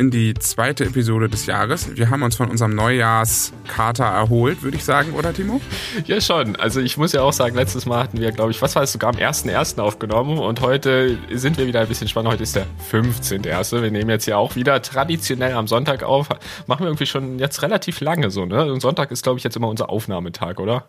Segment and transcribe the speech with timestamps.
[0.00, 1.94] in die zweite Episode des Jahres.
[1.94, 5.60] Wir haben uns von unserem Neujahrskater erholt, würde ich sagen, oder Timo?
[6.06, 6.56] Ja, schon.
[6.56, 8.92] Also ich muss ja auch sagen, letztes Mal hatten wir, glaube ich, was war es,
[8.92, 9.78] sogar am 1.1.
[9.78, 12.32] aufgenommen und heute sind wir wieder ein bisschen spannend.
[12.32, 13.82] Heute ist der 15.1.
[13.82, 16.30] Wir nehmen jetzt ja auch wieder traditionell am Sonntag auf.
[16.66, 18.72] Machen wir irgendwie schon jetzt relativ lange so, ne?
[18.72, 20.86] Und Sonntag ist, glaube ich, jetzt immer unser Aufnahmetag, oder?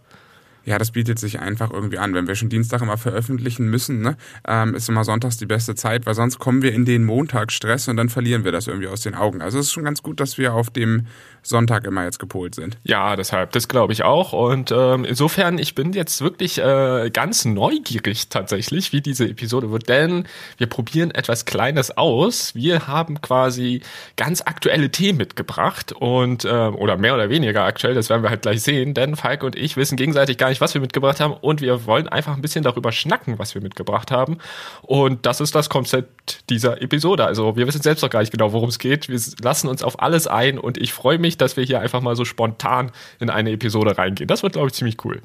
[0.63, 2.13] Ja, das bietet sich einfach irgendwie an.
[2.13, 4.15] Wenn wir schon Dienstag immer veröffentlichen müssen, ne,
[4.47, 7.97] ähm, ist immer Sonntags die beste Zeit, weil sonst kommen wir in den Montagsstress und
[7.97, 9.41] dann verlieren wir das irgendwie aus den Augen.
[9.41, 11.07] Also es ist schon ganz gut, dass wir auf dem
[11.41, 12.77] Sonntag immer jetzt gepolt sind.
[12.83, 14.33] Ja, deshalb, das glaube ich auch.
[14.33, 19.89] Und ähm, insofern, ich bin jetzt wirklich äh, ganz neugierig tatsächlich, wie diese Episode wird,
[19.89, 22.53] denn wir probieren etwas Kleines aus.
[22.53, 23.81] Wir haben quasi
[24.15, 28.43] ganz aktuelle Themen mitgebracht und äh, oder mehr oder weniger aktuell, das werden wir halt
[28.43, 31.61] gleich sehen, denn Falk und ich wissen gegenseitig gar nicht, was wir mitgebracht haben und
[31.61, 34.37] wir wollen einfach ein bisschen darüber schnacken, was wir mitgebracht haben.
[34.83, 37.25] Und das ist das Konzept dieser Episode.
[37.25, 39.09] Also wir wissen selbst noch gar nicht genau, worum es geht.
[39.09, 42.15] Wir lassen uns auf alles ein und ich freue mich, dass wir hier einfach mal
[42.15, 44.27] so spontan in eine Episode reingehen.
[44.27, 45.21] Das wird, glaube ich, ziemlich cool.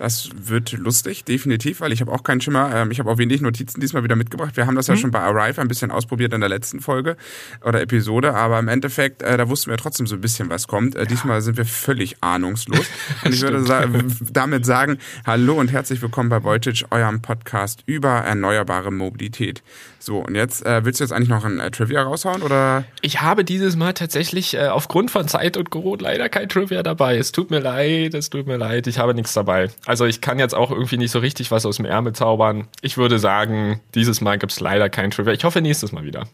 [0.00, 2.74] Das wird lustig, definitiv, weil ich habe auch keinen Schimmer.
[2.74, 4.56] Ähm, ich habe auch wenig Notizen diesmal wieder mitgebracht.
[4.56, 4.94] Wir haben das mhm.
[4.94, 7.18] ja schon bei Arrive ein bisschen ausprobiert in der letzten Folge
[7.62, 10.94] oder Episode, aber im Endeffekt, äh, da wussten wir trotzdem so ein bisschen, was kommt.
[10.94, 11.04] Äh, ja.
[11.04, 12.86] Diesmal sind wir völlig ahnungslos.
[13.26, 13.84] Und ich würde sa
[14.32, 19.62] damit sagen, hallo und herzlich willkommen bei Voltage, eurem Podcast über erneuerbare Mobilität.
[20.02, 22.84] So, und jetzt, äh, willst du jetzt eigentlich noch ein äh, Trivia raushauen oder?
[23.02, 27.18] Ich habe dieses Mal tatsächlich äh, aufgrund von Zeit und Corona leider kein Trivia dabei.
[27.18, 29.68] Es tut mir leid, es tut mir leid, ich habe nichts dabei.
[29.90, 32.68] Also ich kann jetzt auch irgendwie nicht so richtig was aus dem Ärmel zaubern.
[32.80, 35.32] Ich würde sagen, dieses Mal gibt's leider kein Trivia.
[35.32, 36.28] Ich hoffe nächstes Mal wieder.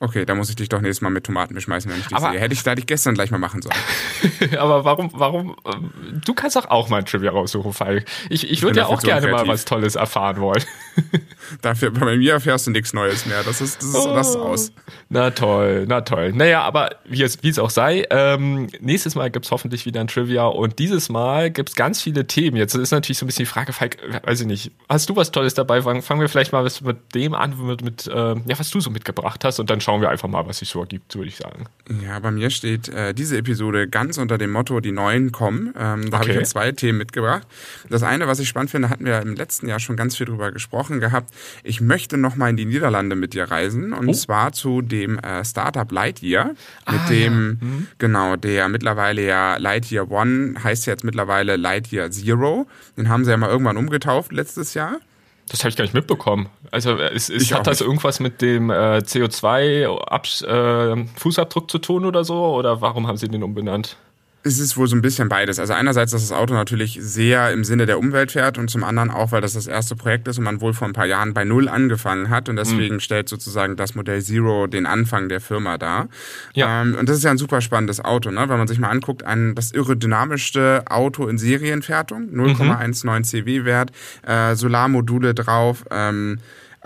[0.00, 2.30] Okay, da muss ich dich doch nächstes Mal mit Tomaten beschmeißen, wenn ich die aber,
[2.30, 2.38] sehe.
[2.38, 4.56] Hätte ich, hätte ich gestern gleich mal machen sollen.
[4.58, 5.56] aber warum, warum,
[6.24, 8.04] du kannst doch auch mal ein Trivia raussuchen, Falk.
[8.30, 9.46] Ich, ich, würde ja auch gerne kreativ.
[9.46, 10.62] mal was Tolles erfahren wollen.
[11.62, 13.42] Dafür, bei mir erfährst du nichts Neues mehr.
[13.42, 14.72] Das ist, das ist, oh, das ist aus.
[15.08, 16.32] Na toll, na toll.
[16.32, 20.08] Naja, aber wie es, wie es auch sei, ähm, nächstes Mal gibt's hoffentlich wieder ein
[20.08, 22.56] Trivia und dieses Mal gibt's ganz viele Themen.
[22.56, 25.32] Jetzt ist natürlich so ein bisschen die Frage, Falk, weiß ich nicht, hast du was
[25.32, 25.82] Tolles dabei?
[25.82, 29.44] Fangen wir vielleicht mal mit dem an, mit, mit äh, ja, was du so mitgebracht
[29.44, 31.64] hast und dann schauen wir einfach mal, was sich so ergibt, würde ich sagen.
[32.04, 35.72] Ja, bei mir steht äh, diese Episode ganz unter dem Motto, die Neuen kommen.
[35.78, 36.28] Ähm, da okay.
[36.28, 37.46] habe ich ja zwei Themen mitgebracht.
[37.88, 40.52] Das eine, was ich spannend finde, hatten wir im letzten Jahr schon ganz viel drüber
[40.52, 41.32] gesprochen gehabt.
[41.64, 44.12] Ich möchte noch mal in die Niederlande mit dir reisen und oh.
[44.12, 47.66] zwar zu dem äh, Startup Lightyear, mit ah, dem, ja.
[47.66, 47.86] mhm.
[47.96, 52.66] genau, der mittlerweile ja Lightyear One heißt jetzt mittlerweile Lightyear Zero.
[52.98, 54.98] Den haben sie ja mal irgendwann umgetauft letztes Jahr.
[55.50, 56.48] Das habe ich gar nicht mitbekommen.
[56.70, 57.86] Also es, es hat das nicht.
[57.86, 62.54] irgendwas mit dem äh, CO2-Fußabdruck äh, zu tun oder so?
[62.54, 63.96] Oder warum haben sie den umbenannt?
[64.48, 65.58] Es ist wohl so ein bisschen beides.
[65.58, 69.10] Also einerseits, dass das Auto natürlich sehr im Sinne der Umwelt fährt und zum anderen
[69.10, 71.44] auch, weil das das erste Projekt ist und man wohl vor ein paar Jahren bei
[71.44, 73.00] Null angefangen hat und deswegen mhm.
[73.00, 76.08] stellt sozusagen das Modell Zero den Anfang der Firma dar.
[76.54, 76.82] Ja.
[76.82, 78.48] Ähm, und das ist ja ein super spannendes Auto, ne?
[78.48, 83.24] wenn man sich mal anguckt, ein, das aerodynamischste Auto in Serienfertigung, 0,19 mhm.
[83.24, 83.90] CW-Wert,
[84.26, 86.38] äh, Solarmodule drauf, ähm,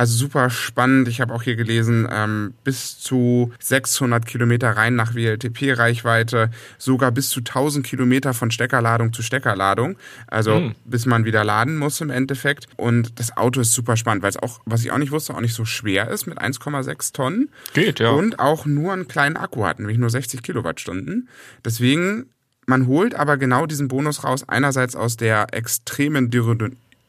[0.03, 1.07] also super spannend.
[1.07, 7.29] Ich habe auch hier gelesen, ähm, bis zu 600 Kilometer rein nach WLTP-Reichweite, sogar bis
[7.29, 9.97] zu 1000 Kilometer von Steckerladung zu Steckerladung.
[10.27, 10.75] Also mhm.
[10.85, 12.67] bis man wieder laden muss im Endeffekt.
[12.77, 15.41] Und das Auto ist super spannend, weil es auch, was ich auch nicht wusste, auch
[15.41, 17.51] nicht so schwer ist mit 1,6 Tonnen.
[17.73, 18.11] Geht, ja.
[18.11, 21.29] Und auch nur einen kleinen Akku hat, nämlich nur 60 Kilowattstunden.
[21.65, 22.27] Deswegen
[22.67, 26.31] man holt aber genau diesen Bonus raus, einerseits aus der extremen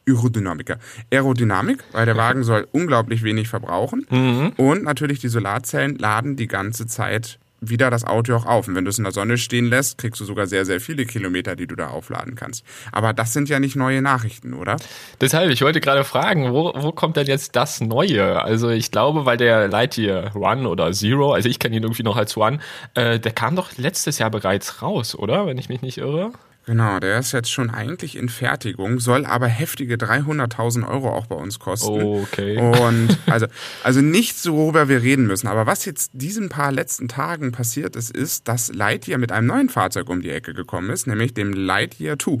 [0.08, 0.78] Aerodynamiker.
[1.10, 4.06] Aerodynamik, weil der Wagen soll unglaublich wenig verbrauchen.
[4.10, 4.52] Mhm.
[4.56, 7.38] Und natürlich die Solarzellen laden die ganze Zeit
[7.70, 8.68] wieder das Auto auch auf.
[8.68, 11.06] Und wenn du es in der Sonne stehen lässt, kriegst du sogar sehr, sehr viele
[11.06, 12.64] Kilometer, die du da aufladen kannst.
[12.92, 14.76] Aber das sind ja nicht neue Nachrichten, oder?
[15.20, 18.42] Deshalb, ich wollte gerade fragen, wo, wo kommt denn jetzt das Neue?
[18.42, 22.16] Also ich glaube, weil der Lightyear One oder Zero, also ich kenne ihn irgendwie noch
[22.16, 22.58] als One,
[22.94, 25.46] äh, der kam doch letztes Jahr bereits raus, oder?
[25.46, 26.32] Wenn ich mich nicht irre.
[26.66, 31.34] Genau, der ist jetzt schon eigentlich in Fertigung, soll aber heftige 300.000 Euro auch bei
[31.34, 32.00] uns kosten.
[32.02, 32.56] Okay.
[32.56, 33.46] Und also,
[33.82, 35.46] also nicht so, worüber wir reden müssen.
[35.46, 39.68] Aber was jetzt diesen paar letzten Tagen passiert ist, ist, dass Lightyear mit einem neuen
[39.68, 42.38] Fahrzeug um die Ecke gekommen ist, nämlich dem Lightyear 2.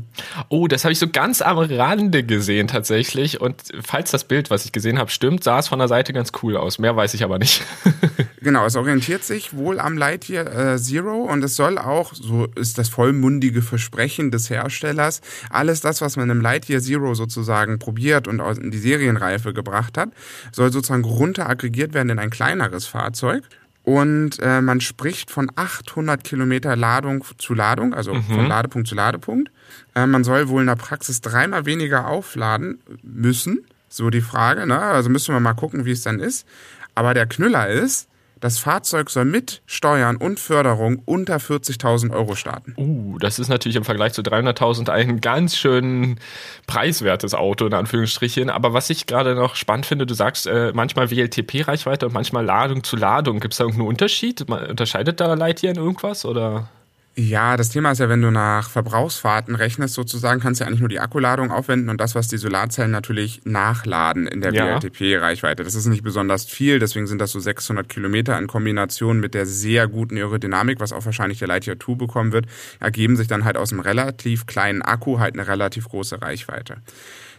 [0.48, 3.42] Oh, das habe ich so ganz am Rande gesehen tatsächlich.
[3.42, 6.32] Und falls das Bild, was ich gesehen habe, stimmt, sah es von der Seite ganz
[6.42, 6.78] cool aus.
[6.78, 7.62] Mehr weiß ich aber nicht.
[8.44, 12.78] genau, es orientiert sich wohl am Lightyear äh, Zero und es soll auch, so ist
[12.78, 15.20] das vollmundige Versprechen, des Herstellers.
[15.50, 20.10] Alles das, was man im Lightyear Zero sozusagen probiert und in die Serienreife gebracht hat,
[20.52, 23.42] soll sozusagen runter werden in ein kleineres Fahrzeug.
[23.82, 28.22] Und äh, man spricht von 800 Kilometer Ladung zu Ladung, also mhm.
[28.22, 29.50] von Ladepunkt zu Ladepunkt.
[29.94, 33.66] Äh, man soll wohl in der Praxis dreimal weniger aufladen müssen.
[33.88, 34.80] So die Frage, ne?
[34.80, 36.46] Also müssen wir mal gucken, wie es dann ist.
[36.94, 38.08] Aber der Knüller ist,
[38.44, 42.74] Das Fahrzeug soll mit Steuern und Förderung unter 40.000 Euro starten.
[42.76, 46.16] Uh, das ist natürlich im Vergleich zu 300.000 ein ganz schön
[46.66, 48.50] preiswertes Auto, in Anführungsstrichen.
[48.50, 52.84] Aber was ich gerade noch spannend finde, du sagst äh, manchmal WLTP-Reichweite und manchmal Ladung
[52.84, 53.40] zu Ladung.
[53.40, 54.42] Gibt es da irgendeinen Unterschied?
[54.42, 56.68] Unterscheidet da Lightyear in irgendwas oder?
[57.16, 60.80] Ja, das Thema ist ja, wenn du nach Verbrauchsfahrten rechnest, sozusagen, kannst du ja eigentlich
[60.80, 64.66] nur die Akkuladung aufwenden und das, was die Solarzellen natürlich nachladen in der ja.
[64.66, 65.62] WLTP-Reichweite.
[65.62, 69.46] Das ist nicht besonders viel, deswegen sind das so 600 Kilometer in Kombination mit der
[69.46, 72.46] sehr guten Aerodynamik, was auch wahrscheinlich der Lightyear 2 bekommen wird,
[72.80, 76.78] ergeben sich dann halt aus einem relativ kleinen Akku halt eine relativ große Reichweite.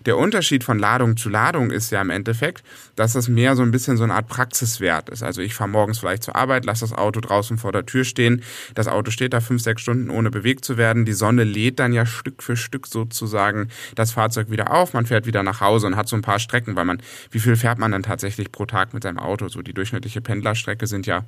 [0.06, 2.63] Der Unterschied von Ladung zu Ladung ist ja im Endeffekt,
[2.96, 5.24] dass es mehr so ein bisschen so eine Art Praxiswert ist.
[5.24, 8.44] Also ich fahre morgens vielleicht zur Arbeit, lasse das Auto draußen vor der Tür stehen.
[8.75, 11.06] Das Auto steht da fünf, sechs Stunden ohne bewegt zu werden.
[11.06, 14.94] Die Sonne lädt dann ja Stück für Stück sozusagen das Fahrzeug wieder auf.
[14.94, 17.56] Man fährt wieder nach Hause und hat so ein paar Strecken, weil man, wie viel
[17.56, 19.48] fährt man dann tatsächlich pro Tag mit seinem Auto?
[19.48, 21.25] So die durchschnittliche Pendlerstrecke sind ja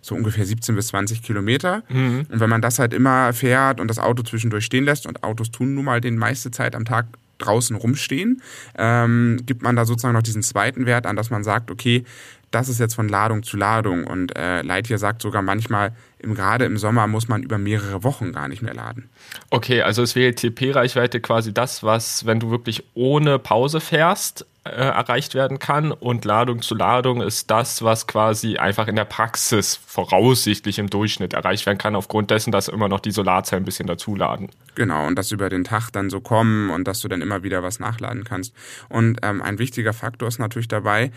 [0.00, 1.82] so ungefähr 17 bis 20 Kilometer.
[1.88, 2.26] Mhm.
[2.30, 5.50] Und wenn man das halt immer fährt und das Auto zwischendurch stehen lässt, und Autos
[5.50, 7.06] tun nun mal den meiste Zeit am Tag
[7.38, 8.42] draußen rumstehen,
[8.76, 12.04] ähm, gibt man da sozusagen noch diesen zweiten Wert an, dass man sagt, okay,
[12.50, 14.04] das ist jetzt von Ladung zu Ladung.
[14.04, 18.32] Und äh, Lightyear sagt sogar manchmal, im, gerade im Sommer muss man über mehrere Wochen
[18.32, 19.08] gar nicht mehr laden.
[19.50, 25.34] Okay, also ist WLTP-Reichweite quasi das, was, wenn du wirklich ohne Pause fährst, äh, erreicht
[25.34, 25.92] werden kann.
[25.92, 31.32] Und Ladung zu Ladung ist das, was quasi einfach in der Praxis voraussichtlich im Durchschnitt
[31.32, 34.48] erreicht werden kann, aufgrund dessen, dass immer noch die Solarzellen ein bisschen dazuladen.
[34.74, 37.62] Genau, und das über den Tag dann so kommen und dass du dann immer wieder
[37.62, 38.54] was nachladen kannst.
[38.88, 41.12] Und ähm, ein wichtiger Faktor ist natürlich dabei,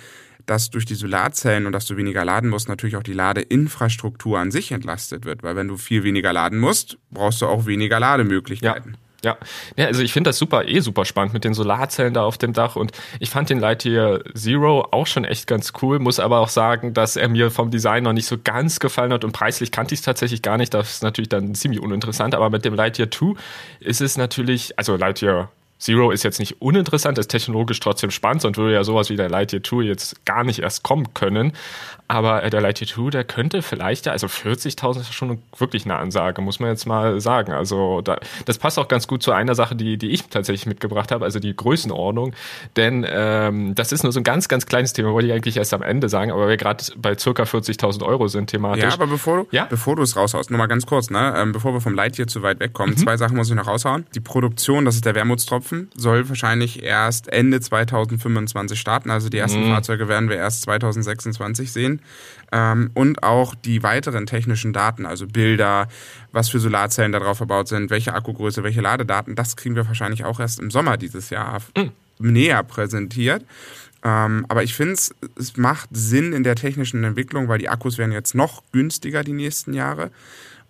[0.46, 4.52] dass durch die Solarzellen und dass du weniger laden musst, natürlich auch die Ladeinfrastruktur an
[4.52, 5.44] sich entlastet wird.
[5.44, 8.94] Weil wenn du viel weniger laden musst, brauchst du auch weniger Lademöglichkeiten.
[8.94, 8.98] Ja.
[9.24, 9.38] Ja.
[9.76, 12.54] ja, also ich finde das super, eh super spannend mit den Solarzellen da auf dem
[12.54, 16.50] Dach und ich fand den Lightyear Zero auch schon echt ganz cool, muss aber auch
[16.50, 19.94] sagen, dass er mir vom Design noch nicht so ganz gefallen hat und preislich kannte
[19.94, 23.12] ich es tatsächlich gar nicht, das ist natürlich dann ziemlich uninteressant, aber mit dem Lightyear
[23.12, 23.36] 2
[23.80, 28.57] ist es natürlich, also Lightyear Zero ist jetzt nicht uninteressant, ist technologisch trotzdem spannend, sonst
[28.57, 31.54] würde ja sowas wie der Lightyear 2 jetzt gar nicht erst kommen können.
[32.07, 35.95] Aber äh, der Lightyear 2, der könnte vielleicht ja, also 40.000 ist schon wirklich eine
[35.95, 37.51] Ansage, muss man jetzt mal sagen.
[37.54, 41.12] Also da, das passt auch ganz gut zu einer Sache, die, die ich tatsächlich mitgebracht
[41.12, 42.34] habe, also die Größenordnung.
[42.75, 45.74] Denn ähm, das ist nur so ein ganz, ganz kleines Thema, wollte ich eigentlich erst
[45.74, 48.84] am Ende sagen, aber wir gerade bei circa 40.000 Euro sind thematisch.
[48.84, 49.66] Ja, aber bevor, ja?
[49.66, 51.34] bevor du es raushaust, nur mal ganz kurz, ne?
[51.36, 53.00] Ähm, bevor wir vom Lightyear zu weit wegkommen, mhm.
[53.00, 54.06] zwei Sachen muss ich noch raushauen.
[54.13, 59.10] Die Produktion, das ist der Wermutstropfen Haufen soll wahrscheinlich erst Ende 2025 starten.
[59.10, 59.72] Also die ersten mhm.
[59.72, 62.02] Fahrzeuge werden wir erst 2026 sehen.
[62.52, 65.88] Ähm, und auch die weiteren technischen Daten, also Bilder,
[66.32, 70.40] was für Solarzellen darauf verbaut sind, welche Akkugröße, welche Ladedaten, das kriegen wir wahrscheinlich auch
[70.40, 71.92] erst im Sommer dieses Jahr mhm.
[72.20, 73.46] näher präsentiert.
[74.04, 78.12] Ähm, aber ich finde, es macht Sinn in der technischen Entwicklung, weil die Akkus werden
[78.12, 80.10] jetzt noch günstiger die nächsten Jahre.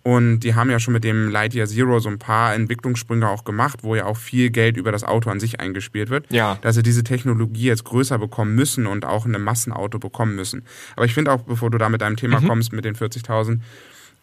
[0.04, 3.80] Und die haben ja schon mit dem Lightyear Zero so ein paar Entwicklungssprünge auch gemacht,
[3.82, 6.26] wo ja auch viel Geld über das Auto an sich eingespielt wird.
[6.30, 6.58] Ja.
[6.60, 10.64] Dass sie diese Technologie jetzt größer bekommen müssen und auch in einem Massenauto bekommen müssen.
[10.96, 12.48] Aber ich finde auch, bevor du da mit deinem Thema mhm.
[12.48, 13.60] kommst, mit den 40.000,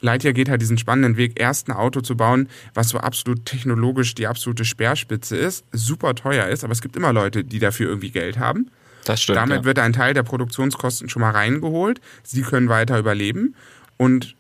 [0.02, 4.16] Lightyear geht halt diesen spannenden Weg, erst ein Auto zu bauen, was so absolut technologisch
[4.16, 8.12] die absolute Speerspitze ist, super teuer ist, aber es gibt immer Leute, die dafür irgendwie
[8.12, 8.72] Geld haben.
[9.06, 9.38] Das stimmt.
[9.38, 9.66] Damit ja.
[9.66, 12.00] wird ein Teil der Produktionskosten schon mal reingeholt.
[12.24, 13.56] Sie können weiter überleben.
[13.98, 14.36] Und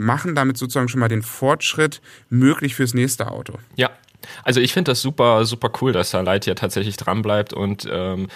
[0.00, 3.54] machen damit sozusagen schon mal den Fortschritt möglich fürs nächste Auto.
[3.76, 3.90] Ja,
[4.44, 8.28] also ich finde das super, super cool, dass da Lightyear tatsächlich dran bleibt und ähm,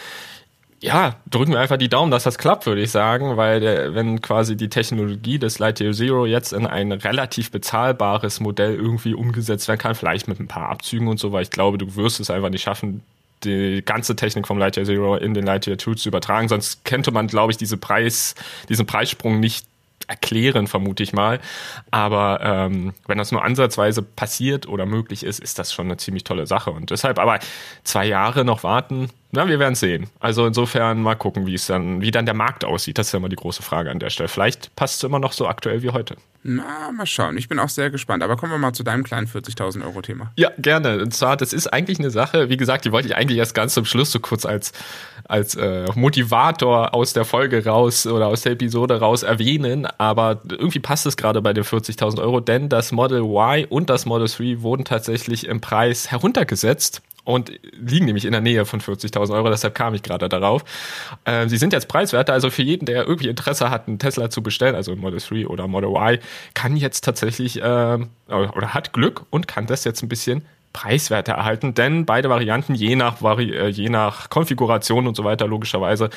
[0.80, 4.20] ja, drücken wir einfach die Daumen, dass das klappt, würde ich sagen, weil der, wenn
[4.20, 9.80] quasi die Technologie des Lightyear Zero jetzt in ein relativ bezahlbares Modell irgendwie umgesetzt werden
[9.80, 12.50] kann, vielleicht mit ein paar Abzügen und so, weil ich glaube, du wirst es einfach
[12.50, 13.02] nicht schaffen,
[13.44, 16.48] die ganze Technik vom Lightyear Zero in den Lightyear 2 zu übertragen.
[16.48, 18.34] Sonst könnte man, glaube ich, diese Preis,
[18.68, 19.66] diesen Preissprung nicht
[20.06, 21.40] erklären, vermute ich mal.
[21.90, 26.24] Aber ähm, wenn das nur ansatzweise passiert oder möglich ist, ist das schon eine ziemlich
[26.24, 26.70] tolle Sache.
[26.70, 27.38] Und deshalb aber
[27.84, 30.08] zwei Jahre noch warten, na, wir werden sehen.
[30.20, 32.98] Also insofern mal gucken, wie es dann, wie dann der Markt aussieht.
[32.98, 34.28] Das ist ja immer die große Frage an der Stelle.
[34.28, 36.16] Vielleicht passt es immer noch so aktuell wie heute.
[36.44, 37.36] Na, mal schauen.
[37.38, 38.22] Ich bin auch sehr gespannt.
[38.22, 40.30] Aber kommen wir mal zu deinem kleinen 40.000 Euro Thema.
[40.36, 41.00] Ja, gerne.
[41.00, 43.74] Und zwar, das ist eigentlich eine Sache, wie gesagt, die wollte ich eigentlich erst ganz
[43.74, 44.72] zum Schluss so kurz als,
[45.24, 49.86] als äh, Motivator aus der Folge raus oder aus der Episode raus erwähnen.
[49.98, 54.06] Aber irgendwie passt es gerade bei den 40.000 Euro, denn das Model Y und das
[54.06, 59.34] Model 3 wurden tatsächlich im Preis heruntergesetzt und liegen nämlich in der Nähe von 40.000
[59.34, 60.64] Euro, deshalb kam ich gerade darauf.
[61.24, 64.42] Äh, sie sind jetzt preiswerter, also für jeden, der irgendwie Interesse hat, einen Tesla zu
[64.42, 66.18] bestellen, also Model 3 oder Model Y,
[66.54, 71.72] kann jetzt tatsächlich äh, oder hat Glück und kann das jetzt ein bisschen Preiswerte erhalten,
[71.72, 76.10] denn beide Varianten, je nach, Vari äh, je nach Konfiguration und so weiter, logischerweise,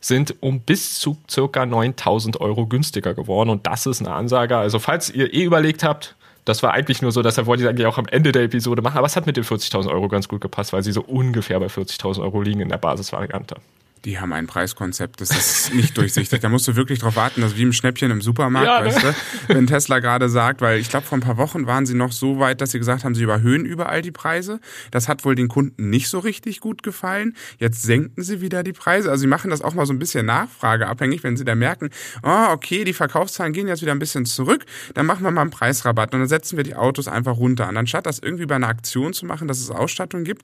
[0.00, 3.48] sind um bis zu circa 9000 Euro günstiger geworden.
[3.48, 4.58] Und das ist eine Ansage.
[4.58, 6.14] Also, falls ihr eh überlegt habt,
[6.44, 8.98] das war eigentlich nur so, deshalb wollte ich eigentlich auch am Ende der Episode machen,
[8.98, 11.66] aber es hat mit den 40.000 Euro ganz gut gepasst, weil sie so ungefähr bei
[11.66, 13.56] 40.000 Euro liegen in der Basisvariante
[14.04, 16.40] die haben ein Preiskonzept, das ist nicht durchsichtig.
[16.40, 18.86] Da musst du wirklich drauf warten, das ist wie im Schnäppchen im Supermarkt, ja, ne?
[18.86, 19.14] weißt du,
[19.54, 22.38] wenn Tesla gerade sagt, weil ich glaube, vor ein paar Wochen waren sie noch so
[22.38, 24.60] weit, dass sie gesagt haben, sie überhöhen überall die Preise.
[24.90, 27.36] Das hat wohl den Kunden nicht so richtig gut gefallen.
[27.58, 29.10] Jetzt senken sie wieder die Preise.
[29.10, 31.90] Also sie machen das auch mal so ein bisschen nachfrageabhängig, wenn sie da merken,
[32.22, 35.50] oh, okay, die Verkaufszahlen gehen jetzt wieder ein bisschen zurück, dann machen wir mal einen
[35.50, 37.68] Preisrabatt und dann setzen wir die Autos einfach runter.
[37.68, 40.42] Und anstatt das irgendwie bei einer Aktion zu machen, dass es Ausstattung gibt,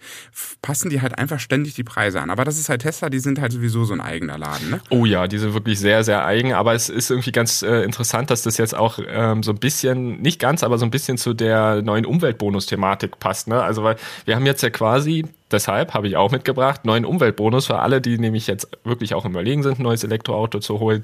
[0.62, 2.30] passen die halt einfach ständig die Preise an.
[2.30, 4.80] Aber das ist halt Tesla, die sind halt halt sowieso so ein eigener Laden, ne?
[4.90, 6.52] Oh ja, die sind wirklich sehr, sehr eigen.
[6.52, 10.20] Aber es ist irgendwie ganz äh, interessant, dass das jetzt auch ähm, so ein bisschen,
[10.20, 13.48] nicht ganz, aber so ein bisschen zu der neuen Umweltbonus-Thematik passt.
[13.48, 13.62] Ne?
[13.62, 17.78] Also weil wir haben jetzt ja quasi deshalb habe ich auch mitgebracht, neuen Umweltbonus für
[17.78, 21.02] alle, die nämlich jetzt wirklich auch im Überlegen sind, ein neues Elektroauto zu holen.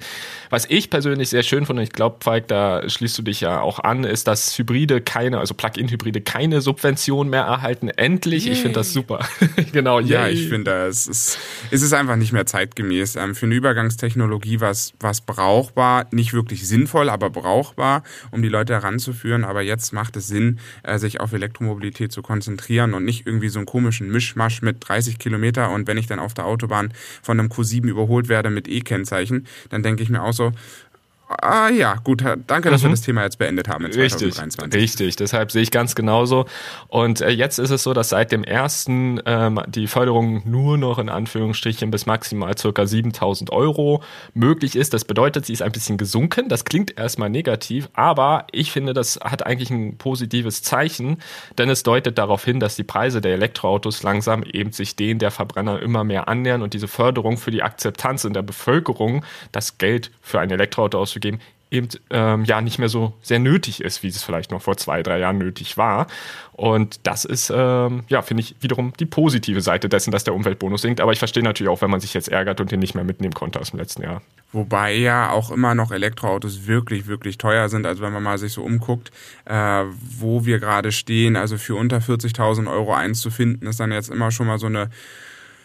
[0.50, 3.78] Was ich persönlich sehr schön finde, ich glaube, Falk, da schließt du dich ja auch
[3.80, 7.88] an, ist, dass Hybride keine, also Plug-in-Hybride keine Subvention mehr erhalten.
[7.88, 8.52] Endlich, Yay.
[8.52, 9.26] ich finde das super.
[9.72, 10.08] genau, yay.
[10.08, 11.38] Ja, ich finde, es ist,
[11.70, 13.16] es ist einfach nicht mehr zeitgemäß.
[13.16, 14.92] Ähm, für eine Übergangstechnologie war es
[15.26, 19.44] brauchbar, nicht wirklich sinnvoll, aber brauchbar, um die Leute heranzuführen.
[19.44, 23.58] Aber jetzt macht es Sinn, äh, sich auf Elektromobilität zu konzentrieren und nicht irgendwie so
[23.58, 25.70] einen komischen Misch Mischmasch mit 30 Kilometer.
[25.70, 29.82] Und wenn ich dann auf der Autobahn von einem Q7 überholt werde mit E-Kennzeichen, dann
[29.82, 30.52] denke ich mir auch so,
[31.42, 32.86] Ah ja, gut, danke, dass mhm.
[32.86, 34.62] wir das Thema jetzt beendet haben in 2023.
[34.74, 35.16] Richtig, richtig.
[35.16, 36.46] deshalb sehe ich ganz genauso.
[36.88, 40.98] Und äh, jetzt ist es so, dass seit dem ersten ähm, die Förderung nur noch
[40.98, 44.02] in Anführungsstrichen bis maximal circa 7000 Euro
[44.34, 44.94] möglich ist.
[44.94, 46.48] Das bedeutet, sie ist ein bisschen gesunken.
[46.48, 51.18] Das klingt erstmal negativ, aber ich finde, das hat eigentlich ein positives Zeichen,
[51.58, 55.30] denn es deutet darauf hin, dass die Preise der Elektroautos langsam eben sich denen der
[55.30, 60.10] Verbrenner immer mehr annähern und diese Förderung für die Akzeptanz in der Bevölkerung, das Geld
[60.20, 61.40] für ein Elektroauto aus auszugeben,
[61.70, 65.02] eben ähm, ja nicht mehr so sehr nötig ist, wie es vielleicht noch vor zwei,
[65.02, 66.06] drei Jahren nötig war.
[66.52, 70.82] Und das ist, ähm, ja, finde ich wiederum die positive Seite dessen, dass der Umweltbonus
[70.82, 71.00] sinkt.
[71.00, 73.34] Aber ich verstehe natürlich auch, wenn man sich jetzt ärgert und den nicht mehr mitnehmen
[73.34, 74.22] konnte aus dem letzten Jahr.
[74.52, 77.86] Wobei ja auch immer noch Elektroautos wirklich, wirklich teuer sind.
[77.86, 79.10] Also wenn man mal sich so umguckt,
[79.46, 79.84] äh,
[80.20, 84.10] wo wir gerade stehen, also für unter 40.000 Euro eins zu finden, ist dann jetzt
[84.10, 84.90] immer schon mal so eine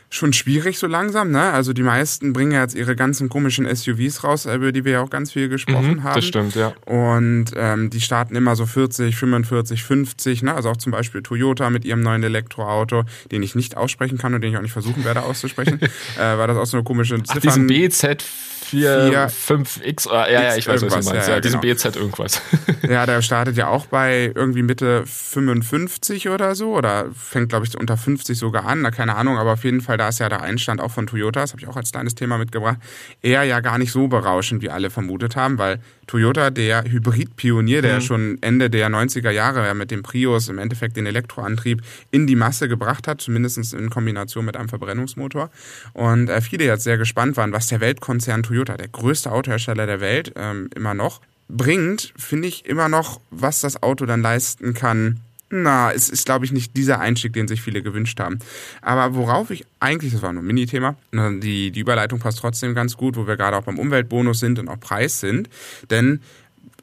[0.09, 1.51] schon schwierig so langsam, ne?
[1.51, 5.01] Also die meisten bringen ja jetzt ihre ganzen komischen SUVs raus, über die wir ja
[5.01, 6.15] auch ganz viel gesprochen mhm, haben.
[6.15, 6.73] Das stimmt, ja.
[6.85, 10.55] Und ähm, die starten immer so 40, 45, 50, ne?
[10.55, 14.41] Also auch zum Beispiel Toyota mit ihrem neuen Elektroauto, den ich nicht aussprechen kann und
[14.41, 15.79] den ich auch nicht versuchen werde auszusprechen,
[16.17, 17.37] äh, weil das auch so eine komische Ziffern...
[17.37, 18.25] Ach, diesen BZ
[18.69, 21.27] 4, 5X, ja, ja, ich weiß, was du meinst.
[21.27, 21.73] Ja, ja, diesen genau.
[21.73, 22.41] BZ irgendwas.
[22.89, 27.77] Ja, der startet ja auch bei irgendwie Mitte 55 oder so, oder fängt, glaube ich,
[27.77, 30.41] unter 50 sogar an, na, keine Ahnung, aber auf jeden Fall, da ist ja der
[30.41, 32.77] Einstand auch von Toyota, das habe ich auch als kleines Thema mitgebracht,
[33.21, 37.97] eher ja gar nicht so berauschend, wie alle vermutet haben, weil Toyota, der Hybrid-Pionier, der
[37.97, 38.01] mhm.
[38.01, 42.67] schon Ende der 90er Jahre mit dem Prius im Endeffekt den Elektroantrieb in die Masse
[42.67, 45.51] gebracht hat, zumindest in Kombination mit einem Verbrennungsmotor.
[45.93, 50.01] Und äh, viele jetzt sehr gespannt waren, was der Weltkonzern Toyota, der größte Autohersteller der
[50.01, 55.19] Welt, ähm, immer noch bringt, finde ich immer noch, was das Auto dann leisten kann,
[55.49, 58.39] na, es ist, glaube ich, nicht dieser Einstieg, den sich viele gewünscht haben.
[58.81, 62.97] Aber worauf ich eigentlich, das war nur ein Mini-Thema, die, die Überleitung passt trotzdem ganz
[62.97, 65.49] gut, wo wir gerade auch beim Umweltbonus sind und auch Preis sind.
[65.89, 66.21] Denn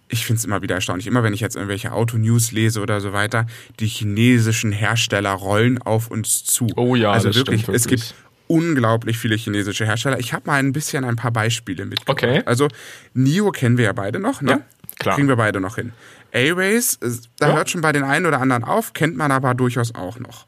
[0.08, 3.12] ich finde es immer wieder erstaunlich, immer wenn ich jetzt irgendwelche Auto-News lese oder so
[3.12, 3.46] weiter,
[3.80, 6.68] die chinesischen Hersteller rollen auf uns zu.
[6.76, 8.14] Oh ja, also wirklich, wirklich, es gibt
[8.48, 10.18] unglaublich viele chinesische Hersteller.
[10.18, 12.22] Ich habe mal ein bisschen ein paar Beispiele mitgebracht.
[12.22, 12.42] Okay.
[12.46, 12.68] Also
[13.14, 14.50] NIO kennen wir ja beide noch, ne?
[14.50, 14.60] Ja,
[14.98, 15.14] klar.
[15.16, 15.92] Kriegen wir beide noch hin.
[16.36, 16.98] A-Race,
[17.38, 17.56] da ja.
[17.56, 20.46] hört schon bei den einen oder anderen auf, kennt man aber durchaus auch noch.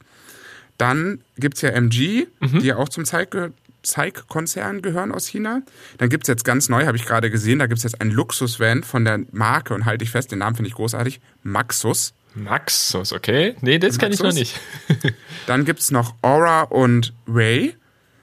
[0.76, 2.60] Dann gibt es ja MG, mhm.
[2.60, 5.62] die ja auch zum Zeig-Konzern gehören aus China.
[5.96, 8.10] Dann gibt es jetzt ganz neu, habe ich gerade gesehen, da gibt es jetzt ein
[8.10, 12.14] Luxus-Van von der Marke und halte ich fest, den Namen finde ich großartig, Maxus.
[12.34, 13.56] Maxus, okay.
[13.62, 14.60] Nee, das kenne ich noch nicht.
[15.46, 17.74] Dann gibt es noch Aura und Ray.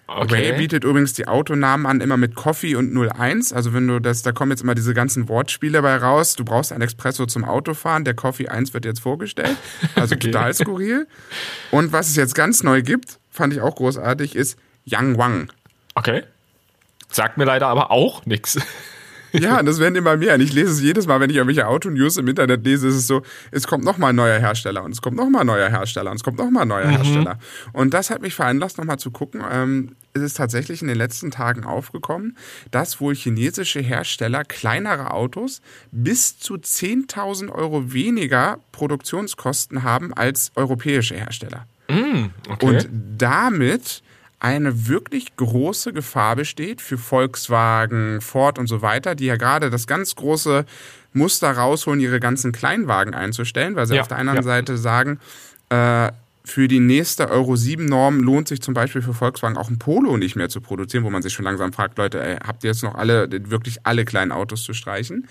[0.08, 0.52] Okay.
[0.52, 3.54] Ray bietet übrigens die Autonamen an, immer mit Coffee und 01.
[3.54, 6.36] Also wenn du das, da kommen jetzt immer diese ganzen Wortspiele bei raus.
[6.36, 8.06] Du brauchst ein Expresso zum Autofahren.
[8.06, 9.58] Der Coffee 1 wird jetzt vorgestellt.
[9.96, 10.32] Also okay.
[10.32, 11.08] total skurril.
[11.72, 15.52] Und was es jetzt ganz neu gibt, fand ich auch großartig, ist Yang Wang.
[15.96, 16.24] Okay.
[17.10, 18.60] Sagt mir leider aber auch nichts.
[19.40, 20.36] Ja, das werden immer mehr.
[20.36, 23.08] Und ich lese es jedes Mal, wenn ich irgendwelche Auto-News im Internet lese, ist es
[23.08, 26.18] so, es kommt nochmal ein neuer Hersteller und es kommt nochmal ein neuer Hersteller und
[26.18, 26.98] es kommt nochmal ein neuer mhm.
[26.98, 27.40] Hersteller.
[27.74, 29.44] Und das hat mich veranlasst, nochmal zu gucken.
[29.50, 32.38] Ähm, es ist tatsächlich in den letzten Tagen aufgekommen,
[32.72, 35.62] dass wohl chinesische Hersteller kleinere Autos
[35.92, 41.68] bis zu 10.000 Euro weniger Produktionskosten haben als europäische Hersteller.
[41.90, 42.66] Mm, okay.
[42.66, 44.02] Und damit
[44.40, 49.88] eine wirklich große Gefahr besteht für Volkswagen, Ford und so weiter, die ja gerade das
[49.88, 50.66] ganz große
[51.14, 54.44] Muster rausholen, ihre ganzen Kleinwagen einzustellen, weil sie ja, auf der anderen ja.
[54.44, 55.20] Seite sagen,
[55.70, 56.12] äh,
[56.46, 60.16] für die nächste Euro 7 Norm lohnt sich zum Beispiel für Volkswagen auch ein Polo
[60.16, 62.84] nicht mehr zu produzieren, wo man sich schon langsam fragt, Leute, ey, habt ihr jetzt
[62.84, 65.28] noch alle, wirklich alle kleinen Autos zu streichen?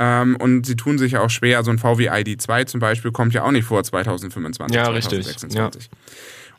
[0.00, 3.44] Ähm, und sie tun sich auch schwer, so ein VW ID2 zum Beispiel kommt ja
[3.44, 5.60] auch nicht vor 2025, ja, 2026.
[5.60, 5.84] Richtig.
[5.84, 6.06] Ja.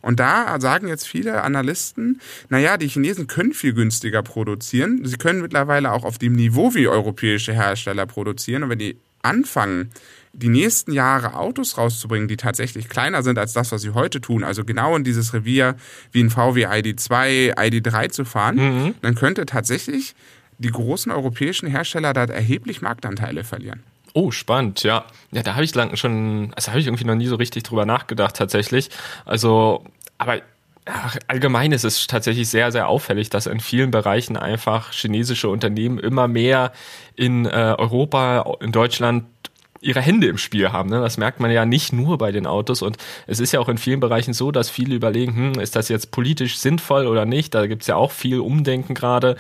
[0.02, 5.02] Und da sagen jetzt viele Analysten, naja, die Chinesen können viel günstiger produzieren.
[5.04, 8.64] Sie können mittlerweile auch auf dem Niveau wie europäische Hersteller produzieren.
[8.64, 9.92] Und wenn die anfangen,
[10.34, 14.44] die nächsten Jahre Autos rauszubringen, die tatsächlich kleiner sind als das, was sie heute tun,
[14.44, 15.76] also genau in dieses Revier
[16.12, 18.94] wie ein VW ID2, ID3 zu fahren, mhm.
[19.02, 20.16] dann könnte tatsächlich
[20.60, 23.84] die großen europäischen Hersteller da erheblich Marktanteile verlieren.
[24.18, 25.06] Oh, spannend, ja.
[25.32, 27.86] Ja, da habe ich lang schon, also habe ich irgendwie noch nie so richtig drüber
[27.86, 28.90] nachgedacht tatsächlich.
[29.26, 29.84] Also,
[30.18, 30.42] aber
[30.90, 36.00] Ach, allgemein ist es tatsächlich sehr, sehr auffällig, dass in vielen Bereichen einfach chinesische Unternehmen
[36.00, 36.72] immer mehr
[37.16, 39.26] in äh, Europa, in Deutschland
[39.82, 40.90] ihre Hände im Spiel haben.
[40.90, 41.00] Ne?
[41.00, 42.82] Das merkt man ja nicht nur bei den Autos.
[42.82, 45.90] Und es ist ja auch in vielen Bereichen so, dass viele überlegen, hm, ist das
[45.90, 47.54] jetzt politisch sinnvoll oder nicht?
[47.54, 49.38] Da gibt's ja auch viel Umdenken gerade.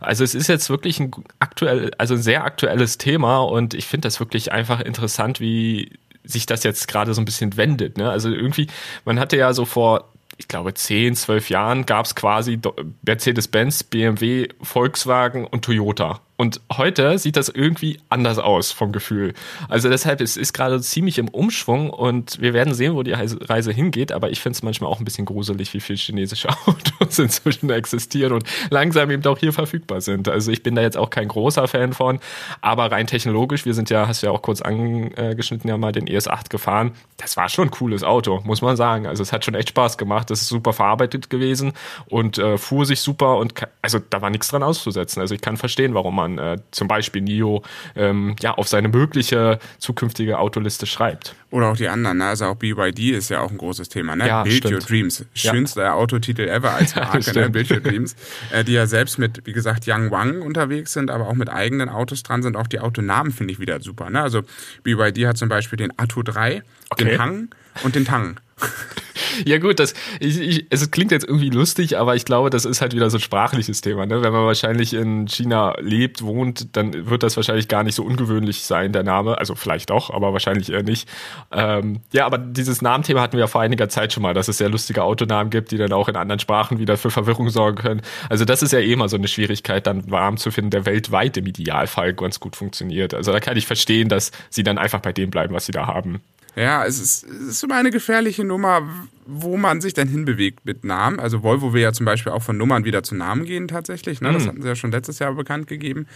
[0.00, 4.06] Also es ist jetzt wirklich ein aktuell, also ein sehr aktuelles Thema und ich finde
[4.06, 5.92] das wirklich einfach interessant, wie
[6.24, 7.96] sich das jetzt gerade so ein bisschen wendet.
[7.96, 8.10] Ne?
[8.10, 8.68] Also irgendwie,
[9.04, 12.60] man hatte ja so vor ich glaube, 10, 12 Jahren gab es quasi
[13.02, 16.20] Mercedes-Benz, BMW, Volkswagen und Toyota.
[16.40, 19.34] Und heute sieht das irgendwie anders aus vom Gefühl.
[19.68, 23.72] Also deshalb es ist gerade ziemlich im Umschwung und wir werden sehen, wo die Reise
[23.72, 24.12] hingeht.
[24.12, 28.34] Aber ich finde es manchmal auch ein bisschen gruselig, wie viele chinesische Autos inzwischen existieren
[28.34, 30.28] und langsam eben auch hier verfügbar sind.
[30.28, 32.20] Also ich bin da jetzt auch kein großer Fan von,
[32.60, 36.06] aber rein technologisch, wir sind ja, hast du ja auch kurz angeschnitten, ja mal den
[36.06, 36.92] ES8 gefahren.
[37.16, 39.08] Das war schon ein cooles Auto, muss man sagen.
[39.08, 40.30] Also es hat schon echt Spaß gemacht.
[40.30, 41.72] Das ist super verarbeitet gewesen
[42.06, 45.20] und äh, fuhr sich super und also da war nichts dran auszusetzen.
[45.20, 47.62] Also ich kann verstehen, warum man man äh, zum Beispiel NIO
[47.96, 51.34] ähm, ja, auf seine mögliche zukünftige Autoliste schreibt.
[51.50, 52.26] Oder auch die anderen, ne?
[52.26, 54.16] also auch BYD ist ja auch ein großes Thema.
[54.16, 54.28] Ne?
[54.28, 54.74] Ja, Build stimmt.
[54.74, 55.94] Your Dreams, schönster ja.
[55.94, 57.50] Autotitel ever als Marke, ne?
[57.50, 58.16] Build Your Dreams,
[58.52, 61.88] äh, die ja selbst mit, wie gesagt, Yang Wang unterwegs sind, aber auch mit eigenen
[61.88, 62.56] Autos dran sind.
[62.56, 64.10] Auch die Autonamen finde ich wieder super.
[64.10, 64.20] Ne?
[64.20, 64.42] Also
[64.82, 67.04] BYD hat zum Beispiel den Atto 3, okay.
[67.04, 67.48] den Hang
[67.82, 68.40] und den Tang.
[69.44, 72.80] Ja gut, das, ich, ich, es klingt jetzt irgendwie lustig, aber ich glaube, das ist
[72.80, 74.06] halt wieder so ein sprachliches Thema.
[74.06, 74.22] Ne?
[74.22, 78.62] Wenn man wahrscheinlich in China lebt, wohnt, dann wird das wahrscheinlich gar nicht so ungewöhnlich
[78.62, 79.38] sein, der Name.
[79.38, 81.08] Also vielleicht doch, aber wahrscheinlich eher nicht.
[81.52, 84.58] Ähm, ja, aber dieses Namenthema hatten wir ja vor einiger Zeit schon mal, dass es
[84.58, 88.02] sehr lustige Autonamen gibt, die dann auch in anderen Sprachen wieder für Verwirrung sorgen können.
[88.28, 91.36] Also das ist ja eh immer so eine Schwierigkeit, dann warm zu finden, der weltweit
[91.36, 93.14] im Idealfall ganz gut funktioniert.
[93.14, 95.86] Also da kann ich verstehen, dass sie dann einfach bei dem bleiben, was sie da
[95.86, 96.20] haben.
[96.56, 98.82] Ja, es ist, es ist immer eine gefährliche Nummer,
[99.26, 101.20] wo man sich dann hinbewegt mit Namen.
[101.20, 104.20] Also Volvo will ja zum Beispiel auch von Nummern wieder zu Namen gehen tatsächlich.
[104.20, 104.32] Ne?
[104.32, 104.48] Das mhm.
[104.48, 106.06] hatten sie ja schon letztes Jahr bekannt gegeben.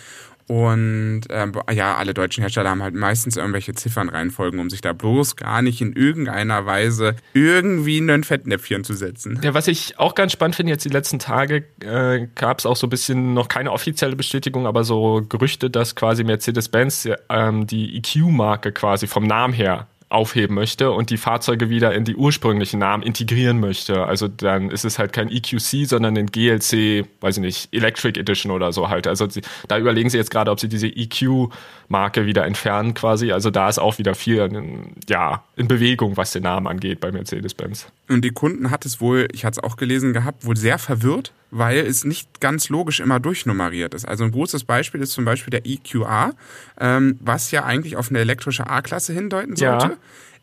[0.48, 5.36] Und ähm, ja, alle deutschen Hersteller haben halt meistens irgendwelche Ziffernreihenfolgen, um sich da bloß
[5.36, 9.38] gar nicht in irgendeiner Weise irgendwie in ein Fettnäpfchen zu setzen.
[9.42, 12.76] Ja, was ich auch ganz spannend finde, jetzt die letzten Tage äh, gab es auch
[12.76, 17.96] so ein bisschen noch keine offizielle Bestätigung, aber so Gerüchte, dass quasi Mercedes-Benz ähm, die
[17.98, 23.02] EQ-Marke quasi vom Namen her aufheben möchte und die Fahrzeuge wieder in die ursprünglichen Namen
[23.02, 24.04] integrieren möchte.
[24.04, 28.52] Also dann ist es halt kein EQC, sondern ein GLC, weiß ich nicht, Electric Edition
[28.52, 29.06] oder so halt.
[29.06, 33.32] Also sie, da überlegen sie jetzt gerade, ob sie diese EQ-Marke wieder entfernen quasi.
[33.32, 37.10] Also da ist auch wieder viel in, ja, in Bewegung, was den Namen angeht bei
[37.10, 37.86] Mercedes-Benz.
[38.08, 41.32] Und die Kunden hat es wohl, ich hatte es auch gelesen gehabt, wohl sehr verwirrt,
[41.52, 44.08] weil es nicht ganz logisch immer durchnummeriert ist.
[44.08, 46.32] Also ein großes Beispiel ist zum Beispiel der EQA,
[46.80, 49.86] ähm, was ja eigentlich auf eine elektrische A-Klasse hindeuten sollte.
[49.86, 49.96] Ja.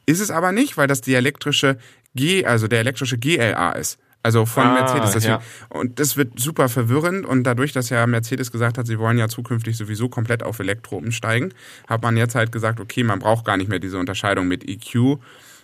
[0.06, 1.78] Ist es aber nicht, weil das die elektrische
[2.14, 3.98] G, also der elektrische GLA ist.
[4.22, 5.12] Also von ah, Mercedes.
[5.14, 5.42] Deswegen, ja.
[5.70, 7.26] Und das wird super verwirrend.
[7.26, 10.98] Und dadurch, dass ja Mercedes gesagt hat, sie wollen ja zukünftig sowieso komplett auf Elektro
[10.98, 11.54] umsteigen,
[11.88, 15.18] hat man jetzt halt gesagt, okay, man braucht gar nicht mehr diese Unterscheidung mit EQ.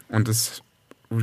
[0.10, 0.64] Und das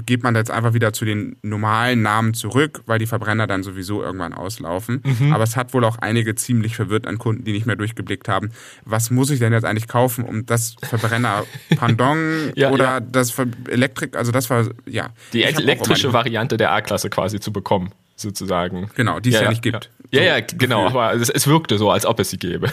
[0.07, 4.03] geht man jetzt einfach wieder zu den normalen Namen zurück, weil die Verbrenner dann sowieso
[4.03, 5.03] irgendwann auslaufen.
[5.05, 5.33] Mhm.
[5.33, 8.51] Aber es hat wohl auch einige ziemlich verwirrt an Kunden, die nicht mehr durchgeblickt haben.
[8.85, 11.45] Was muss ich denn jetzt eigentlich kaufen, um das Verbrenner
[11.77, 13.01] Pendant ja, oder ja.
[13.01, 13.35] das
[13.69, 15.11] Elektrik, also das war, ja.
[15.33, 17.93] Die elektrische Variante der A-Klasse quasi zu bekommen.
[18.17, 18.91] Sozusagen.
[18.95, 19.91] Genau, die es ja, ja, nicht gibt.
[20.11, 22.69] Ja, so ja, genau, aber es, es, wirkte so, als ob es sie gäbe.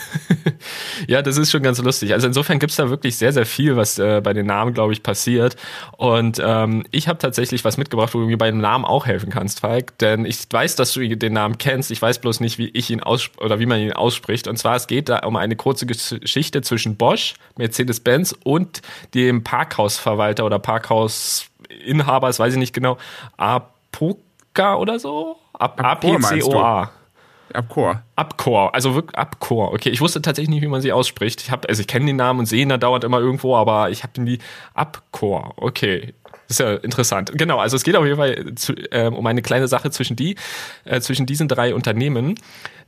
[1.08, 2.14] ja, das ist schon ganz lustig.
[2.14, 5.04] Also insofern gibt's da wirklich sehr, sehr viel, was äh, bei den Namen, glaube ich,
[5.04, 5.56] passiert.
[5.98, 9.30] Und ähm, ich habe tatsächlich was mitgebracht, wo du mir bei dem Namen auch helfen
[9.30, 9.98] kannst, Falk.
[10.00, 11.92] Denn ich weiß, dass du den Namen kennst.
[11.92, 14.48] Ich weiß bloß nicht, wie ich ihn aus oder wie man ihn ausspricht.
[14.48, 18.82] Und zwar, es geht da um eine kurze Geschichte zwischen Bosch, Mercedes-Benz und
[19.14, 22.98] dem Parkhausverwalter oder Parkhausinhaber, das weiß ich nicht genau,
[24.54, 25.38] Apoca oder so?
[25.54, 26.92] A-P-C-O-A.
[27.52, 28.04] Abcor.
[28.16, 29.74] Abcor, also wirklich Abcor.
[29.74, 31.42] Okay, ich wusste tatsächlich nicht, wie man sie ausspricht.
[31.42, 33.90] Ich habe, also ich kenne den Namen und sehe ihn da dauert immer irgendwo, aber
[33.90, 34.38] ich habe nie
[34.76, 35.54] Abcor.
[35.58, 36.14] Okay,
[36.48, 37.32] ist ja interessant.
[37.34, 40.36] Genau, also es geht auf jeden Fall zu, äh, um eine kleine Sache zwischen die,
[40.86, 42.36] äh, zwischen diesen drei Unternehmen.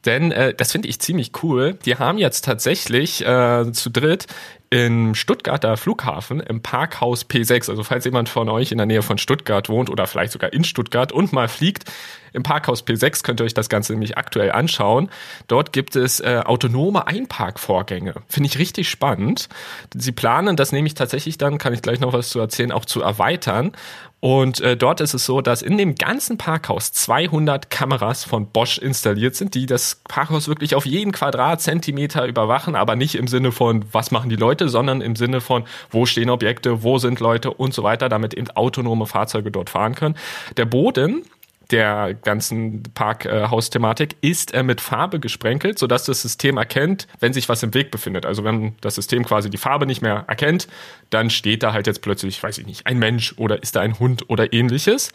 [0.05, 1.77] Denn äh, das finde ich ziemlich cool.
[1.85, 4.27] Die haben jetzt tatsächlich äh, zu dritt
[4.71, 7.69] im Stuttgarter Flughafen im Parkhaus P6.
[7.69, 10.63] Also falls jemand von euch in der Nähe von Stuttgart wohnt oder vielleicht sogar in
[10.63, 11.91] Stuttgart und mal fliegt,
[12.31, 15.09] im Parkhaus P6 könnt ihr euch das Ganze nämlich aktuell anschauen.
[15.47, 18.13] Dort gibt es äh, autonome Einparkvorgänge.
[18.29, 19.49] Finde ich richtig spannend.
[19.93, 23.01] Sie planen das nämlich tatsächlich dann, kann ich gleich noch was zu erzählen, auch zu
[23.01, 23.73] erweitern.
[24.21, 28.77] Und äh, dort ist es so, dass in dem ganzen Parkhaus 200 Kameras von Bosch
[28.77, 33.83] installiert sind, die das Parkhaus wirklich auf jeden Quadratzentimeter überwachen, aber nicht im Sinne von,
[33.91, 37.73] was machen die Leute, sondern im Sinne von, wo stehen Objekte, wo sind Leute und
[37.73, 40.15] so weiter, damit eben autonome Fahrzeuge dort fahren können.
[40.55, 41.23] Der Boden
[41.71, 47.63] der ganzen Parkhausthematik ist er mit Farbe gesprenkelt, sodass das System erkennt, wenn sich was
[47.63, 48.25] im Weg befindet.
[48.25, 50.67] Also wenn das System quasi die Farbe nicht mehr erkennt,
[51.09, 53.99] dann steht da halt jetzt plötzlich, weiß ich nicht, ein Mensch oder ist da ein
[53.99, 55.11] Hund oder ähnliches.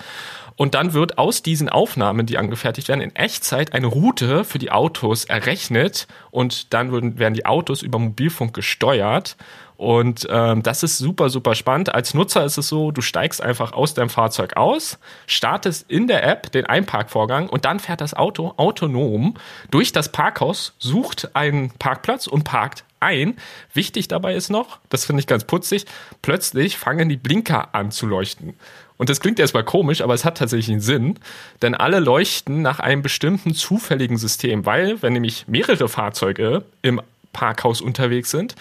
[0.56, 4.70] Und dann wird aus diesen Aufnahmen, die angefertigt werden, in Echtzeit eine Route für die
[4.70, 9.36] Autos errechnet und dann werden die Autos über Mobilfunk gesteuert
[9.76, 11.94] und ähm, das ist super, super spannend.
[11.94, 16.24] Als Nutzer ist es so, du steigst einfach aus deinem Fahrzeug aus, startest in der
[16.24, 19.34] App den Einparkvorgang und dann fährt das Auto autonom
[19.70, 23.36] durch das Parkhaus, sucht einen Parkplatz und parkt ein.
[23.74, 25.84] Wichtig dabei ist noch, das finde ich ganz putzig,
[26.22, 28.54] plötzlich fangen die Blinker an zu leuchten.
[28.96, 31.18] Und das klingt erstmal komisch, aber es hat tatsächlich einen Sinn,
[31.60, 37.02] denn alle leuchten nach einem bestimmten zufälligen System, weil wenn nämlich mehrere Fahrzeuge im
[37.36, 38.56] Parkhaus unterwegs sind,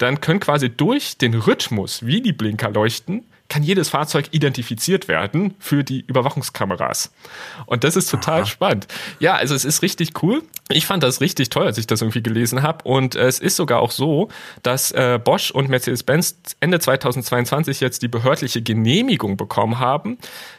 [0.00, 5.54] dann können quasi durch den Rhythmus, wie die Blinker leuchten, kann jedes Fahrzeug identifiziert werden
[5.58, 7.12] für die Überwachungskameras.
[7.66, 8.46] Und das ist total Aha.
[8.46, 8.86] spannend.
[9.18, 10.42] Ja, also es ist richtig cool.
[10.70, 12.84] Ich fand das richtig toll, als ich das irgendwie gelesen habe.
[12.84, 14.28] Und es ist sogar auch so,
[14.62, 20.16] dass äh, Bosch und Mercedes-Benz Ende 2022 jetzt die behördliche Genehmigung bekommen haben,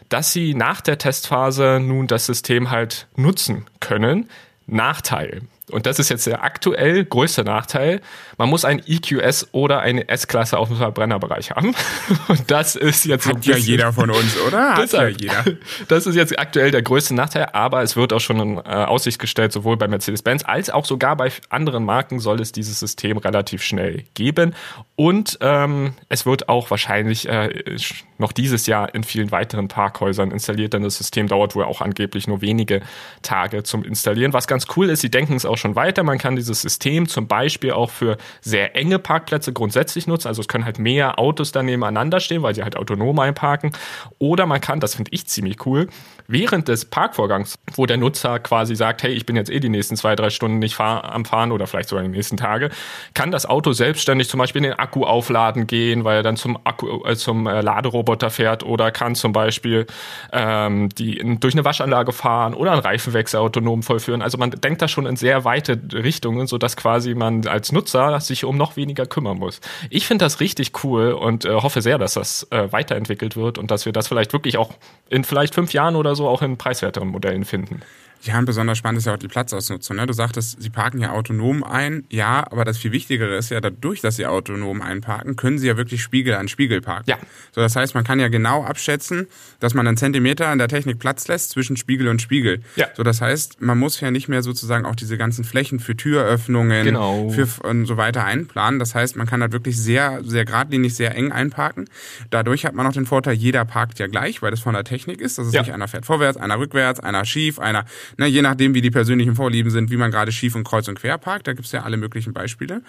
[0.09, 4.29] dass sie nach der Testphase nun das System halt nutzen können.
[4.67, 8.01] Nachteil und das ist jetzt der aktuell größte Nachteil,
[8.37, 11.75] man muss ein EQS oder eine S-Klasse auf dem Verbrennerbereich haben.
[12.27, 14.75] Und das ist jetzt Hat ja jeder von uns, oder?
[14.75, 15.45] Hat ja jeder.
[15.87, 19.19] Das ist jetzt aktuell der größte Nachteil, aber es wird auch schon in äh, Aussicht
[19.19, 23.61] gestellt, sowohl bei Mercedes-Benz als auch sogar bei anderen Marken soll es dieses System relativ
[23.63, 24.55] schnell geben.
[24.95, 27.77] Und ähm, es wird auch wahrscheinlich äh,
[28.21, 32.27] noch dieses Jahr in vielen weiteren Parkhäusern installiert, denn das System dauert wohl auch angeblich
[32.27, 32.81] nur wenige
[33.21, 34.31] Tage zum Installieren.
[34.31, 36.03] Was ganz cool ist, sie denken es auch schon weiter.
[36.03, 40.29] Man kann dieses System zum Beispiel auch für sehr enge Parkplätze grundsätzlich nutzen.
[40.29, 43.71] Also es können halt mehr Autos da nebeneinander stehen, weil sie halt autonom einparken.
[44.19, 45.87] Oder man kann, das finde ich ziemlich cool,
[46.31, 49.95] während des Parkvorgangs, wo der Nutzer quasi sagt, hey, ich bin jetzt eh die nächsten
[49.95, 52.69] zwei, drei Stunden nicht fahr am Fahren oder vielleicht sogar die nächsten Tage,
[53.13, 57.05] kann das Auto selbstständig zum Beispiel den Akku aufladen gehen, weil er dann zum Akku,
[57.05, 59.85] äh, zum äh, Laderoboter fährt oder kann zum Beispiel
[60.31, 64.21] ähm, die durch eine Waschanlage fahren oder einen Reifenwechsel autonom vollführen.
[64.21, 68.45] Also man denkt da schon in sehr weite Richtungen, sodass quasi man als Nutzer sich
[68.45, 69.59] um noch weniger kümmern muss.
[69.89, 73.71] Ich finde das richtig cool und äh, hoffe sehr, dass das äh, weiterentwickelt wird und
[73.71, 74.71] dass wir das vielleicht wirklich auch
[75.09, 77.81] in vielleicht fünf Jahren oder so auch in preiswerteren Modellen finden.
[78.23, 79.97] Ja, und besonders spannend ist ja auch die Platzausnutzung.
[79.97, 80.05] Ne?
[80.05, 82.05] Du sagtest, sie parken ja autonom ein.
[82.09, 85.77] Ja, aber das viel Wichtigere ist ja, dadurch, dass sie autonom einparken, können sie ja
[85.77, 87.09] wirklich Spiegel an Spiegel parken.
[87.09, 87.17] Ja.
[87.51, 89.27] So, das heißt, man kann ja genau abschätzen,
[89.59, 92.61] dass man einen Zentimeter in der Technik Platz lässt zwischen Spiegel und Spiegel.
[92.75, 92.87] Ja.
[92.95, 96.85] So, das heißt, man muss ja nicht mehr sozusagen auch diese ganzen Flächen für Türöffnungen
[96.85, 97.29] genau.
[97.29, 98.79] für und so weiter einplanen.
[98.79, 101.89] Das heißt, man kann halt wirklich sehr, sehr geradlinig, sehr eng einparken.
[102.29, 105.21] Dadurch hat man auch den Vorteil, jeder parkt ja gleich, weil das von der Technik
[105.21, 105.37] ist.
[105.37, 105.61] Das ist ja.
[105.61, 107.85] nicht einer fährt vorwärts, einer rückwärts, einer schief, einer
[108.17, 110.99] na, je nachdem, wie die persönlichen Vorlieben sind, wie man gerade schief und kreuz und
[110.99, 112.81] quer parkt, da gibt's ja alle möglichen Beispiele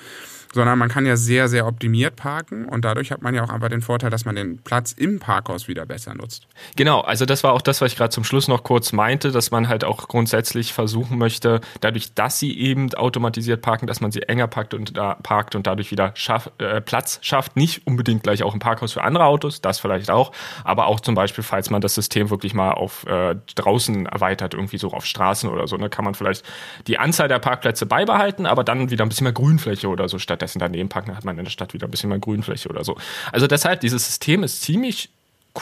[0.53, 3.69] sondern man kann ja sehr, sehr optimiert parken und dadurch hat man ja auch einfach
[3.69, 6.47] den Vorteil, dass man den Platz im Parkhaus wieder besser nutzt.
[6.77, 9.51] Genau, also das war auch das, was ich gerade zum Schluss noch kurz meinte, dass
[9.51, 14.23] man halt auch grundsätzlich versuchen möchte, dadurch, dass sie eben automatisiert parken, dass man sie
[14.23, 17.57] enger packt und da parkt und dadurch wieder schaff, äh, Platz schafft.
[17.57, 20.33] Nicht unbedingt gleich auch im Parkhaus für andere Autos, das vielleicht auch,
[20.65, 24.79] aber auch zum Beispiel, falls man das System wirklich mal auf äh, draußen erweitert, irgendwie
[24.79, 26.45] so auf Straßen oder so, ne, kann man vielleicht
[26.87, 30.42] die Anzahl der Parkplätze beibehalten, aber dann wieder ein bisschen mehr Grünfläche oder so statt
[30.43, 32.85] stattdessen daneben packen, dann hat man in der Stadt wieder ein bisschen mehr Grünfläche oder
[32.85, 32.97] so.
[33.31, 35.11] Also deshalb, dieses System ist ziemlich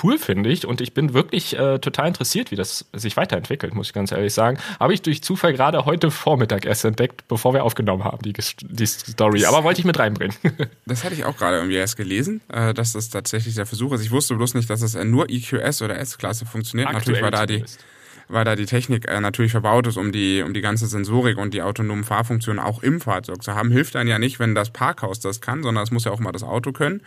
[0.03, 0.67] cool, finde ich.
[0.67, 4.33] Und ich bin wirklich äh, total interessiert, wie das sich weiterentwickelt, muss ich ganz ehrlich
[4.33, 4.59] sagen.
[4.79, 8.87] Habe ich durch Zufall gerade heute Vormittag erst entdeckt, bevor wir aufgenommen haben, die, die
[8.87, 9.45] Story.
[9.47, 10.37] Aber wollte ich mit reinbringen.
[10.87, 14.03] das hatte ich auch gerade irgendwie erst gelesen, äh, dass das tatsächlich der Versuch ist.
[14.03, 16.89] Ich wusste bloß nicht, dass es nur EQS oder S-Klasse funktioniert.
[16.89, 17.55] Aktuell Natürlich war da die.
[17.55, 17.85] Zumindest
[18.31, 21.55] weil da die Technik äh, natürlich verbaut ist, um die, um die ganze Sensorik und
[21.55, 25.21] die autonomen Fahrfunktionen auch im Fahrzeug zu haben, hilft dann ja nicht, wenn das Parkhaus
[25.21, 27.03] das kann, sondern es muss ja auch mal das Auto können.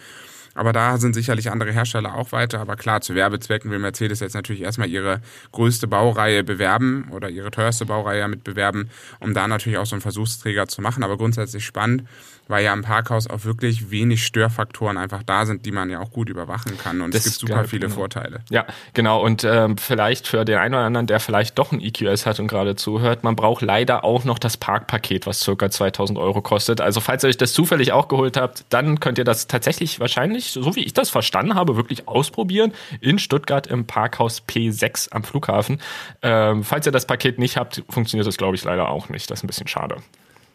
[0.55, 2.59] Aber da sind sicherlich andere Hersteller auch weiter.
[2.59, 7.49] Aber klar, zu Werbezwecken will Mercedes jetzt natürlich erstmal ihre größte Baureihe bewerben oder ihre
[7.49, 11.03] teuerste Baureihe mit bewerben, um da natürlich auch so einen Versuchsträger zu machen.
[11.03, 12.03] Aber grundsätzlich spannend
[12.53, 16.11] weil ja im Parkhaus auch wirklich wenig Störfaktoren einfach da sind, die man ja auch
[16.11, 17.01] gut überwachen kann.
[17.01, 17.95] Und das es gibt super geil, viele genau.
[17.95, 18.41] Vorteile.
[18.51, 19.23] Ja, genau.
[19.23, 22.47] Und ähm, vielleicht für den einen oder anderen, der vielleicht doch ein EQS hat und
[22.47, 26.79] gerade zuhört, man braucht leider auch noch das Parkpaket, was circa 2000 Euro kostet.
[26.79, 30.51] Also falls ihr euch das zufällig auch geholt habt, dann könnt ihr das tatsächlich wahrscheinlich,
[30.51, 35.81] so wie ich das verstanden habe, wirklich ausprobieren in Stuttgart im Parkhaus P6 am Flughafen.
[36.21, 39.31] Ähm, falls ihr das Paket nicht habt, funktioniert das, glaube ich, leider auch nicht.
[39.31, 39.95] Das ist ein bisschen schade.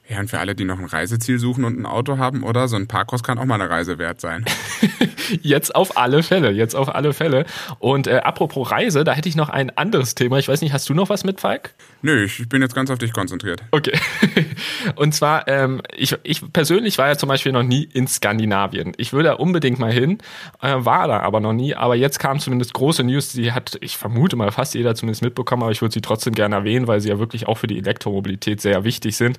[0.08, 2.66] Ja, und für alle, die noch ein Reiseziel suchen und ein Auto haben, oder?
[2.66, 4.46] So ein Parkhaus kann auch mal eine Reise wert sein.
[5.42, 7.44] jetzt auf alle Fälle, jetzt auf alle Fälle.
[7.78, 10.38] Und äh, apropos Reise, da hätte ich noch ein anderes Thema.
[10.38, 11.74] Ich weiß nicht, hast du noch was mit, Falk?
[12.00, 13.62] Nö, ich bin jetzt ganz auf dich konzentriert.
[13.72, 13.98] Okay.
[14.96, 18.92] Und zwar, ähm, ich, ich persönlich war ja zum Beispiel noch nie in Skandinavien.
[18.96, 20.18] Ich würde da unbedingt mal hin,
[20.62, 21.74] äh, war da aber noch nie.
[21.74, 25.62] Aber jetzt kam zumindest große News, die hat, ich vermute mal, fast jeder zumindest mitbekommen,
[25.64, 28.60] aber ich würde sie trotzdem gerne erwähnen, weil sie ja wirklich auch für die Elektromobilität
[28.60, 29.38] sehr wichtig sind.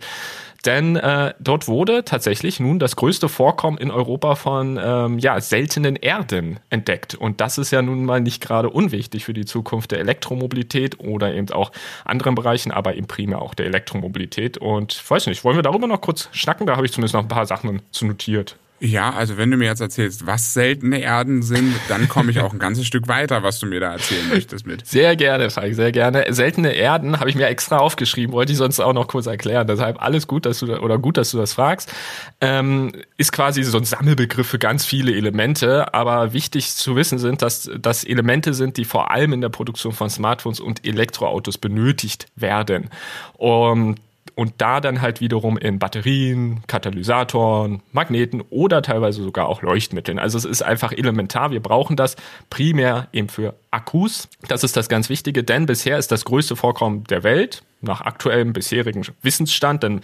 [0.65, 5.95] Denn äh, dort wurde tatsächlich nun das größte Vorkommen in Europa von ähm, ja, seltenen
[5.95, 7.15] Erden entdeckt.
[7.15, 11.33] Und das ist ja nun mal nicht gerade unwichtig für die Zukunft der Elektromobilität oder
[11.33, 11.71] eben auch
[12.03, 14.57] anderen Bereichen, aber eben primär auch der Elektromobilität.
[14.57, 16.67] Und weiß nicht, wollen wir darüber noch kurz schnacken?
[16.67, 18.57] Da habe ich zumindest noch ein paar Sachen zu notiert.
[18.81, 22.53] Ja, also wenn du mir jetzt erzählst, was seltene Erden sind, dann komme ich auch
[22.53, 24.87] ein ganzes Stück weiter, was du mir da erzählen möchtest mit.
[24.87, 26.25] Sehr gerne, Falk, sehr gerne.
[26.29, 29.67] Seltene Erden habe ich mir extra aufgeschrieben, wollte ich sonst auch noch kurz erklären.
[29.67, 31.91] Deshalb alles gut, dass du oder gut, dass du das fragst.
[32.39, 37.41] Ähm, ist quasi so ein Sammelbegriff für ganz viele Elemente, aber wichtig zu wissen sind,
[37.41, 42.27] dass das Elemente sind, die vor allem in der Produktion von Smartphones und Elektroautos benötigt
[42.37, 42.89] werden.
[43.33, 43.97] Und
[44.39, 50.17] und da dann halt wiederum in Batterien, Katalysatoren, Magneten oder teilweise sogar auch Leuchtmitteln.
[50.17, 51.51] Also es ist einfach elementar.
[51.51, 52.15] Wir brauchen das
[52.49, 54.29] primär eben für Akkus.
[54.47, 58.53] Das ist das ganz Wichtige, denn bisher ist das größte Vorkommen der Welt nach aktuellem
[58.53, 59.99] bisherigen Wissensstand, denn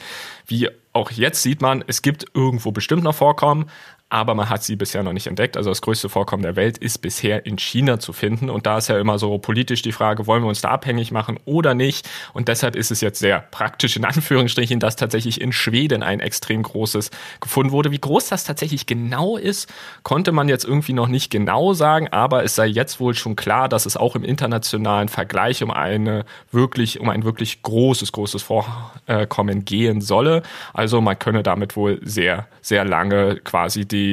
[0.47, 3.67] wie auch jetzt sieht man, es gibt irgendwo bestimmt noch Vorkommen,
[4.09, 5.57] aber man hat sie bisher noch nicht entdeckt.
[5.57, 8.51] Also das größte Vorkommen der Welt ist bisher in China zu finden.
[8.51, 11.39] Und da ist ja immer so politisch die Frage, wollen wir uns da abhängig machen
[11.45, 12.07] oder nicht?
[12.33, 16.61] Und deshalb ist es jetzt sehr praktisch in Anführungsstrichen, dass tatsächlich in Schweden ein extrem
[16.61, 17.09] großes
[17.41, 17.91] gefunden wurde.
[17.91, 22.43] Wie groß das tatsächlich genau ist, konnte man jetzt irgendwie noch nicht genau sagen, aber
[22.43, 26.99] es sei jetzt wohl schon klar, dass es auch im internationalen Vergleich um eine wirklich,
[26.99, 30.43] um ein wirklich großes, großes Vorkommen gehen solle.
[30.73, 34.04] Also man könne damit wohl sehr, sehr lange quasi die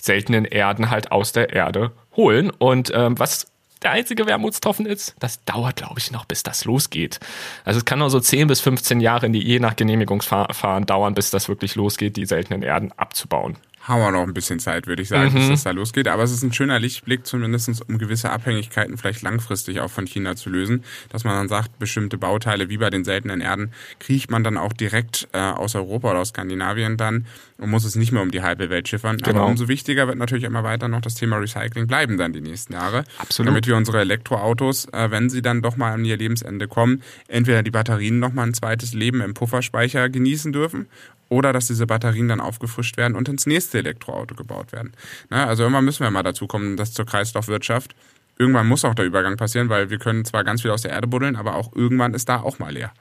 [0.00, 2.50] seltenen Erden halt aus der Erde holen.
[2.50, 3.46] Und ähm, was
[3.82, 7.20] der einzige Wermutstropfen ist, das dauert, glaube ich, noch, bis das losgeht.
[7.64, 11.14] Also es kann nur so 10 bis 15 Jahre in die, je nach Genehmigungsverfahren dauern,
[11.14, 15.02] bis das wirklich losgeht, die seltenen Erden abzubauen haben wir noch ein bisschen Zeit, würde
[15.02, 15.34] ich sagen, mhm.
[15.34, 16.08] bis das da losgeht.
[16.08, 20.34] Aber es ist ein schöner Lichtblick, zumindest um gewisse Abhängigkeiten vielleicht langfristig auch von China
[20.34, 24.42] zu lösen, dass man dann sagt, bestimmte Bauteile wie bei den seltenen Erden kriegt man
[24.42, 27.26] dann auch direkt äh, aus Europa oder aus Skandinavien dann
[27.58, 29.18] und muss es nicht mehr um die halbe Welt schiffern.
[29.18, 29.40] Genau.
[29.40, 32.74] Aber umso wichtiger wird natürlich immer weiter noch das Thema Recycling bleiben dann die nächsten
[32.74, 33.04] Jahre.
[33.18, 33.48] Absolut.
[33.48, 37.62] Damit wir unsere Elektroautos, äh, wenn sie dann doch mal an ihr Lebensende kommen, entweder
[37.62, 40.86] die Batterien noch mal ein zweites Leben im Pufferspeicher genießen dürfen
[41.28, 44.92] oder dass diese Batterien dann aufgefrischt werden und ins nächste Elektroauto gebaut werden.
[45.30, 47.94] Na, also irgendwann müssen wir mal dazu kommen, dass zur Kreislaufwirtschaft
[48.38, 51.06] irgendwann muss auch der Übergang passieren, weil wir können zwar ganz viel aus der Erde
[51.06, 52.92] buddeln, aber auch irgendwann ist da auch mal leer.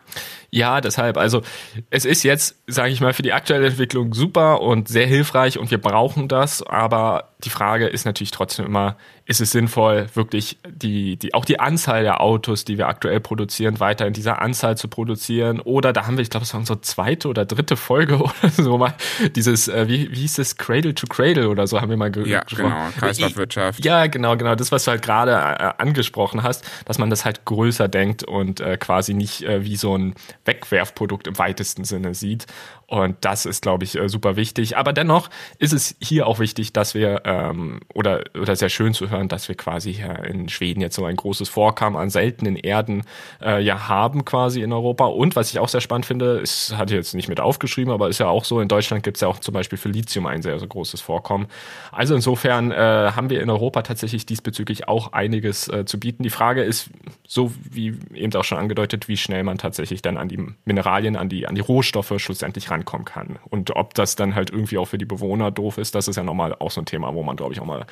[0.50, 1.42] Ja, deshalb, also
[1.90, 5.72] es ist jetzt, sage ich mal, für die aktuelle Entwicklung super und sehr hilfreich und
[5.72, 11.16] wir brauchen das, aber die Frage ist natürlich trotzdem immer, ist es sinnvoll, wirklich die,
[11.18, 14.88] die, auch die Anzahl der Autos, die wir aktuell produzieren, weiter in dieser Anzahl zu
[14.88, 15.60] produzieren?
[15.60, 18.78] Oder da haben wir, ich glaube, es war unsere zweite oder dritte Folge oder so
[18.78, 18.96] mal,
[19.36, 22.32] dieses, äh, wie, wie hieß es, Cradle to Cradle oder so haben wir mal gesprochen.
[22.32, 23.86] Ja, genau, Kreislaufwirtschaft.
[23.86, 27.46] Ja, genau, genau, das, was du halt gerade äh, angesprochen hast, dass man das halt
[27.46, 32.48] größer denkt und äh, quasi nicht äh, wie so ein Wegwerfprodukt im weitesten Sinne sieht.
[32.88, 34.78] Und das ist, glaube ich, äh, super wichtig.
[34.78, 39.10] Aber dennoch ist es hier auch wichtig, dass wir, ähm, oder, oder sehr schön zu
[39.10, 43.04] hören, dass wir quasi hier in Schweden jetzt so ein großes Vorkommen an seltenen Erden
[43.42, 45.06] äh, ja haben quasi in Europa.
[45.06, 48.10] Und was ich auch sehr spannend finde, ist, hatte ich jetzt nicht mit aufgeschrieben, aber
[48.10, 50.44] ist ja auch so, in Deutschland gibt es ja auch zum Beispiel für Lithium ein
[50.44, 51.48] sehr, sehr großes Vorkommen.
[51.92, 56.22] Also insofern äh, haben wir in Europa tatsächlich diesbezüglich auch einiges äh, zu bieten.
[56.22, 56.92] Die Frage ist,
[57.28, 61.30] so wie eben auch schon angedeutet, wie schnell man tatsächlich dann an die Mineralien, an
[61.30, 63.40] die, an die Rohstoffe schlussendlich rankommen kann.
[63.50, 66.24] Und ob das dann halt irgendwie auch für die Bewohner doof ist, das ist ja
[66.24, 67.86] nochmal auch so ein Thema, wo man, glaube ich, auch mal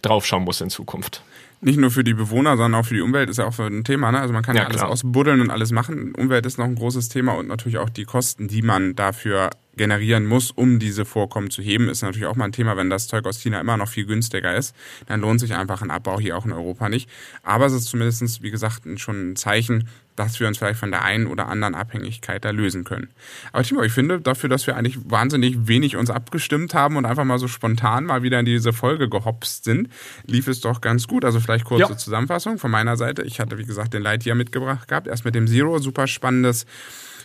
[0.00, 1.22] drauf schauen muss in Zukunft.
[1.60, 4.10] Nicht nur für die Bewohner, sondern auch für die Umwelt ist ja auch ein Thema.
[4.10, 4.20] Ne?
[4.20, 4.90] Also man kann ja, ja alles klar.
[4.90, 6.14] ausbuddeln und alles machen.
[6.14, 10.26] Umwelt ist noch ein großes Thema und natürlich auch die Kosten, die man dafür generieren
[10.26, 12.76] muss, um diese Vorkommen zu heben, ist natürlich auch mal ein Thema.
[12.76, 14.74] Wenn das Zeug aus China immer noch viel günstiger ist,
[15.06, 17.08] dann lohnt sich einfach ein Abbau hier auch in Europa nicht.
[17.42, 21.02] Aber es ist zumindestens wie gesagt, schon ein Zeichen, dass wir uns vielleicht von der
[21.02, 23.08] einen oder anderen Abhängigkeit da lösen können.
[23.52, 27.24] Aber Timo, ich finde dafür, dass wir eigentlich wahnsinnig wenig uns abgestimmt haben und einfach
[27.24, 29.88] mal so spontan mal wieder in diese Folge gehopst sind,
[30.26, 31.24] lief es doch ganz gut.
[31.24, 31.96] Also vielleicht kurze ja.
[31.96, 33.22] Zusammenfassung von meiner Seite.
[33.22, 35.06] Ich hatte, wie gesagt, den Lightyear mitgebracht gehabt.
[35.06, 36.66] Erst mit dem Zero, super spannendes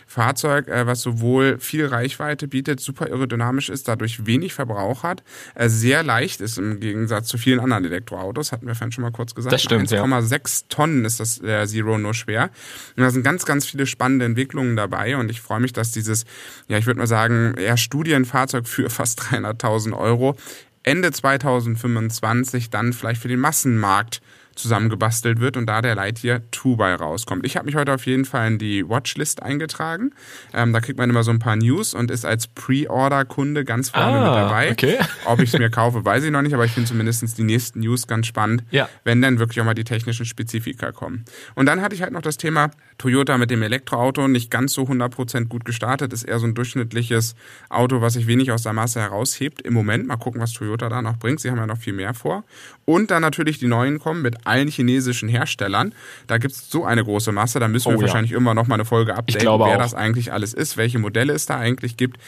[0.08, 5.22] Fahrzeug, äh, was sowohl viel Reichweite bietet, super aerodynamisch ist, dadurch wenig Verbrauch hat,
[5.54, 9.12] äh, sehr leicht ist im Gegensatz zu vielen anderen Elektroautos, hatten wir vorhin schon mal
[9.12, 9.52] kurz gesagt.
[9.52, 10.66] Das stimmt, 1,6 ja.
[10.70, 12.50] Tonnen ist das der Zero nur schwer.
[12.96, 16.24] Und da sind ganz, ganz viele spannende Entwicklungen dabei und ich freue mich, dass dieses,
[16.68, 20.36] ja, ich würde mal sagen, eher Studienfahrzeug für fast 300.000 Euro
[20.84, 24.22] Ende 2025 dann vielleicht für den Massenmarkt
[24.58, 27.46] zusammengebastelt wird und da der Lightyear 2 bei rauskommt.
[27.46, 30.12] Ich habe mich heute auf jeden Fall in die Watchlist eingetragen.
[30.52, 34.18] Ähm, da kriegt man immer so ein paar News und ist als Pre-Order-Kunde ganz vorne
[34.18, 34.70] ah, mit dabei.
[34.72, 34.98] Okay.
[35.24, 37.80] Ob ich es mir kaufe, weiß ich noch nicht, aber ich finde zumindest die nächsten
[37.80, 38.88] News ganz spannend, ja.
[39.04, 41.24] wenn dann wirklich auch mal die technischen Spezifika kommen.
[41.54, 44.82] Und dann hatte ich halt noch das Thema Toyota mit dem Elektroauto, nicht ganz so
[44.82, 47.34] 100% gut gestartet, ist eher so ein durchschnittliches
[47.68, 49.62] Auto, was sich wenig aus der Masse heraushebt.
[49.62, 51.40] Im Moment, mal gucken, was Toyota da noch bringt.
[51.40, 52.44] Sie haben ja noch viel mehr vor.
[52.84, 55.94] Und dann natürlich die neuen kommen mit allen chinesischen Herstellern.
[56.26, 58.36] Da gibt es so eine große Masse, da müssen wir oh, wahrscheinlich ja.
[58.36, 59.78] irgendwann noch mal eine Folge updaten, wer auch.
[59.78, 62.18] das eigentlich alles ist, welche Modelle es da eigentlich gibt.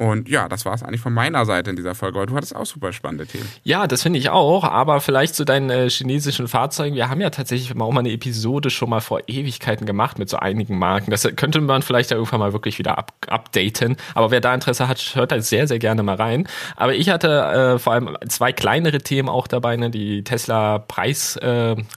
[0.00, 2.18] Und ja, das war es eigentlich von meiner Seite in dieser Folge.
[2.18, 3.46] Aber du hattest auch super spannende Themen.
[3.64, 4.64] Ja, das finde ich auch.
[4.64, 6.96] Aber vielleicht zu deinen äh, chinesischen Fahrzeugen.
[6.96, 10.38] Wir haben ja tatsächlich auch mal eine Episode schon mal vor Ewigkeiten gemacht mit so
[10.38, 11.10] einigen Marken.
[11.10, 13.98] Das könnte man vielleicht ja irgendwann mal wirklich wieder up updaten.
[14.14, 16.48] Aber wer da Interesse hat, hört da sehr, sehr gerne mal rein.
[16.76, 19.76] Aber ich hatte äh, vor allem zwei kleinere Themen auch dabei.
[19.76, 19.90] Ne?
[19.90, 21.36] Die Tesla Preis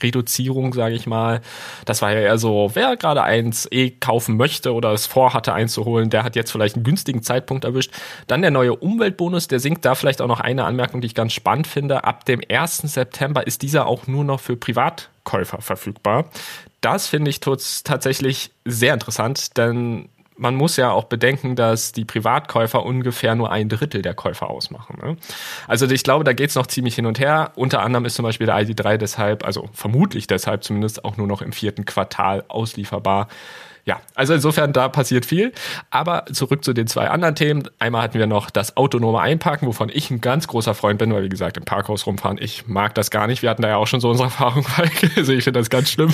[0.02, 1.42] Reduzierung, sage ich mal.
[1.86, 6.10] Das war ja eher so, wer gerade eins eh kaufen möchte oder es vorhatte einzuholen,
[6.10, 7.92] der hat jetzt vielleicht einen günstigen Zeitpunkt erwischt.
[8.28, 11.34] Dann der neue Umweltbonus, der sinkt da vielleicht auch noch eine Anmerkung, die ich ganz
[11.34, 12.04] spannend finde.
[12.04, 12.78] Ab dem 1.
[12.78, 16.26] September ist dieser auch nur noch für Privatkäufer verfügbar.
[16.82, 22.86] Das finde ich tatsächlich sehr interessant, denn man muss ja auch bedenken, dass die Privatkäufer
[22.86, 25.00] ungefähr nur ein Drittel der Käufer ausmachen.
[25.02, 25.18] Ne?
[25.68, 27.52] Also ich glaube, da geht es noch ziemlich hin und her.
[27.56, 31.42] Unter anderem ist zum Beispiel der ID3 deshalb, also vermutlich deshalb zumindest auch nur noch
[31.42, 33.28] im vierten Quartal auslieferbar
[33.86, 35.52] ja, also insofern, da passiert viel.
[35.90, 37.64] Aber zurück zu den zwei anderen Themen.
[37.80, 41.24] Einmal hatten wir noch das autonome Einparken, wovon ich ein ganz großer Freund bin, weil
[41.24, 43.42] wie gesagt, im Parkhaus rumfahren, ich mag das gar nicht.
[43.42, 44.66] Wir hatten da ja auch schon so unsere Erfahrung,
[45.18, 46.14] also ich finde das ganz schlimm.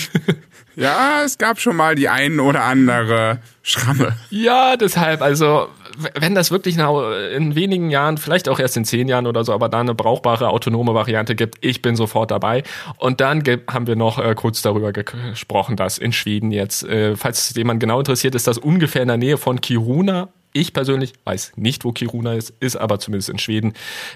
[0.76, 4.16] Ja, es gab schon mal die ein oder andere Schramme.
[4.30, 5.68] Ja, deshalb, also
[6.16, 9.70] wenn das wirklich in wenigen Jahren, vielleicht auch erst in zehn Jahren oder so, aber
[9.70, 12.64] da eine brauchbare autonome Variante gibt, ich bin sofort dabei.
[12.98, 17.54] Und dann haben wir noch äh, kurz darüber gesprochen, dass in Schweden jetzt, äh, falls
[17.56, 21.86] jemand genau interessiert, ist das ungefähr in der Nähe von Kiruna ich persönlich weiß nicht,
[21.86, 23.74] wo Kiruna ist, ist aber zumindest in Schweden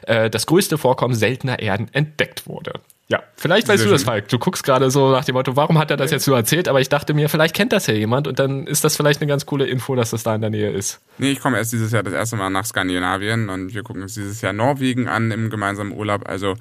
[0.08, 2.74] äh, das größte Vorkommen seltener Erden entdeckt wurde.
[3.10, 4.30] Ja, vielleicht weißt Sehr du das, Falk.
[4.30, 6.70] Du guckst gerade so nach dem Motto, warum hat er das jetzt nur erzählt?
[6.70, 9.28] Aber ich dachte mir, vielleicht kennt das ja jemand und dann ist das vielleicht eine
[9.28, 11.02] ganz coole Info, dass das da in der Nähe ist.
[11.18, 14.14] Nee, ich komme erst dieses Jahr das erste Mal nach Skandinavien und wir gucken uns
[14.14, 16.28] dieses Jahr Norwegen an im gemeinsamen Urlaub.
[16.28, 16.56] Also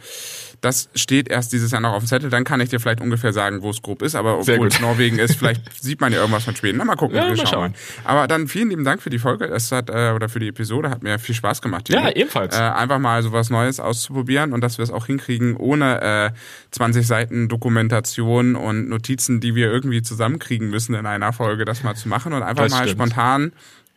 [0.63, 2.31] das steht erst dieses Jahr noch auf dem Zettel.
[2.31, 4.15] Dann kann ich dir vielleicht ungefähr sagen, wo es grob ist.
[4.15, 6.79] Aber obwohl es Norwegen ist, vielleicht sieht man ja irgendwas von Schweden.
[6.79, 7.75] Na, mal gucken, ja, wir mal schauen.
[7.75, 8.05] schauen.
[8.05, 9.47] Aber dann vielen lieben Dank für die Folge.
[9.47, 10.89] Es hat, äh, oder für die Episode.
[10.89, 11.89] Hat mir viel Spaß gemacht.
[11.89, 11.99] Hier.
[11.99, 12.57] Ja, ebenfalls.
[12.57, 16.31] Äh, einfach mal so was Neues auszuprobieren und dass wir es auch hinkriegen, ohne äh,
[16.71, 21.97] 20 Seiten Dokumentation und Notizen, die wir irgendwie zusammenkriegen müssen in einer Folge, das mal
[21.97, 23.01] zu machen und einfach das mal stimmt.
[23.01, 23.53] spontan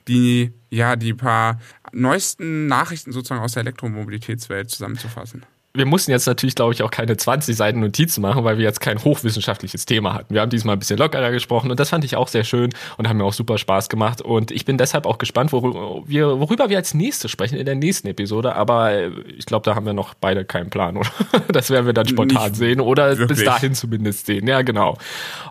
[0.07, 1.59] die, ja, die paar
[1.91, 5.43] neuesten Nachrichten sozusagen aus der Elektromobilitätswelt zusammenzufassen.
[5.75, 8.79] Wir mussten jetzt natürlich, glaube ich, auch keine 20 Seiten Notizen machen, weil wir jetzt
[8.79, 10.33] kein hochwissenschaftliches Thema hatten.
[10.33, 13.07] Wir haben diesmal ein bisschen lockerer gesprochen und das fand ich auch sehr schön und
[13.07, 14.21] haben mir auch super Spaß gemacht.
[14.21, 17.75] Und ich bin deshalb auch gespannt, worüber wir, worüber wir als nächstes sprechen in der
[17.75, 18.55] nächsten Episode.
[18.55, 21.09] Aber äh, ich glaube, da haben wir noch beide keinen Plan, oder?
[21.47, 23.39] Das werden wir dann spontan Nicht sehen oder wirklich.
[23.39, 24.47] bis dahin zumindest sehen.
[24.47, 24.97] Ja, genau.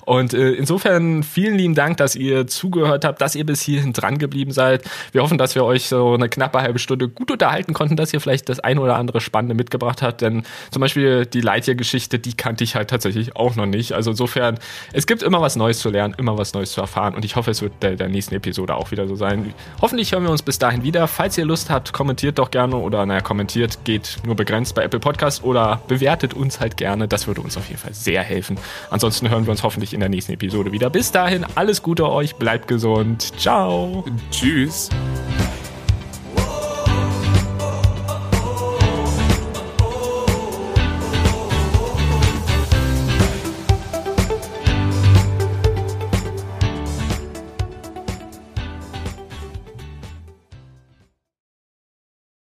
[0.04, 4.18] Und äh, insofern vielen lieben Dank, dass ihr zugehört habt, dass ihr bis hierhin dran
[4.18, 4.84] geblieben seid.
[5.12, 8.20] Wir hoffen, dass wir euch so eine knappe halbe Stunde gut unterhalten konnten, dass ihr
[8.20, 10.13] vielleicht das ein oder andere Spannende mitgebracht habt.
[10.20, 13.92] Denn zum Beispiel die Lightyear-Geschichte, die kannte ich halt tatsächlich auch noch nicht.
[13.92, 14.58] Also insofern,
[14.92, 17.14] es gibt immer was Neues zu lernen, immer was Neues zu erfahren.
[17.14, 19.54] Und ich hoffe, es wird der, der nächsten Episode auch wieder so sein.
[19.80, 21.08] Hoffentlich hören wir uns bis dahin wieder.
[21.08, 25.00] Falls ihr Lust habt, kommentiert doch gerne oder naja, kommentiert geht nur begrenzt bei Apple
[25.00, 27.08] Podcast oder bewertet uns halt gerne.
[27.08, 28.58] Das würde uns auf jeden Fall sehr helfen.
[28.90, 30.90] Ansonsten hören wir uns hoffentlich in der nächsten Episode wieder.
[30.90, 33.32] Bis dahin, alles Gute euch, bleibt gesund.
[33.38, 34.04] Ciao.
[34.30, 34.90] Tschüss.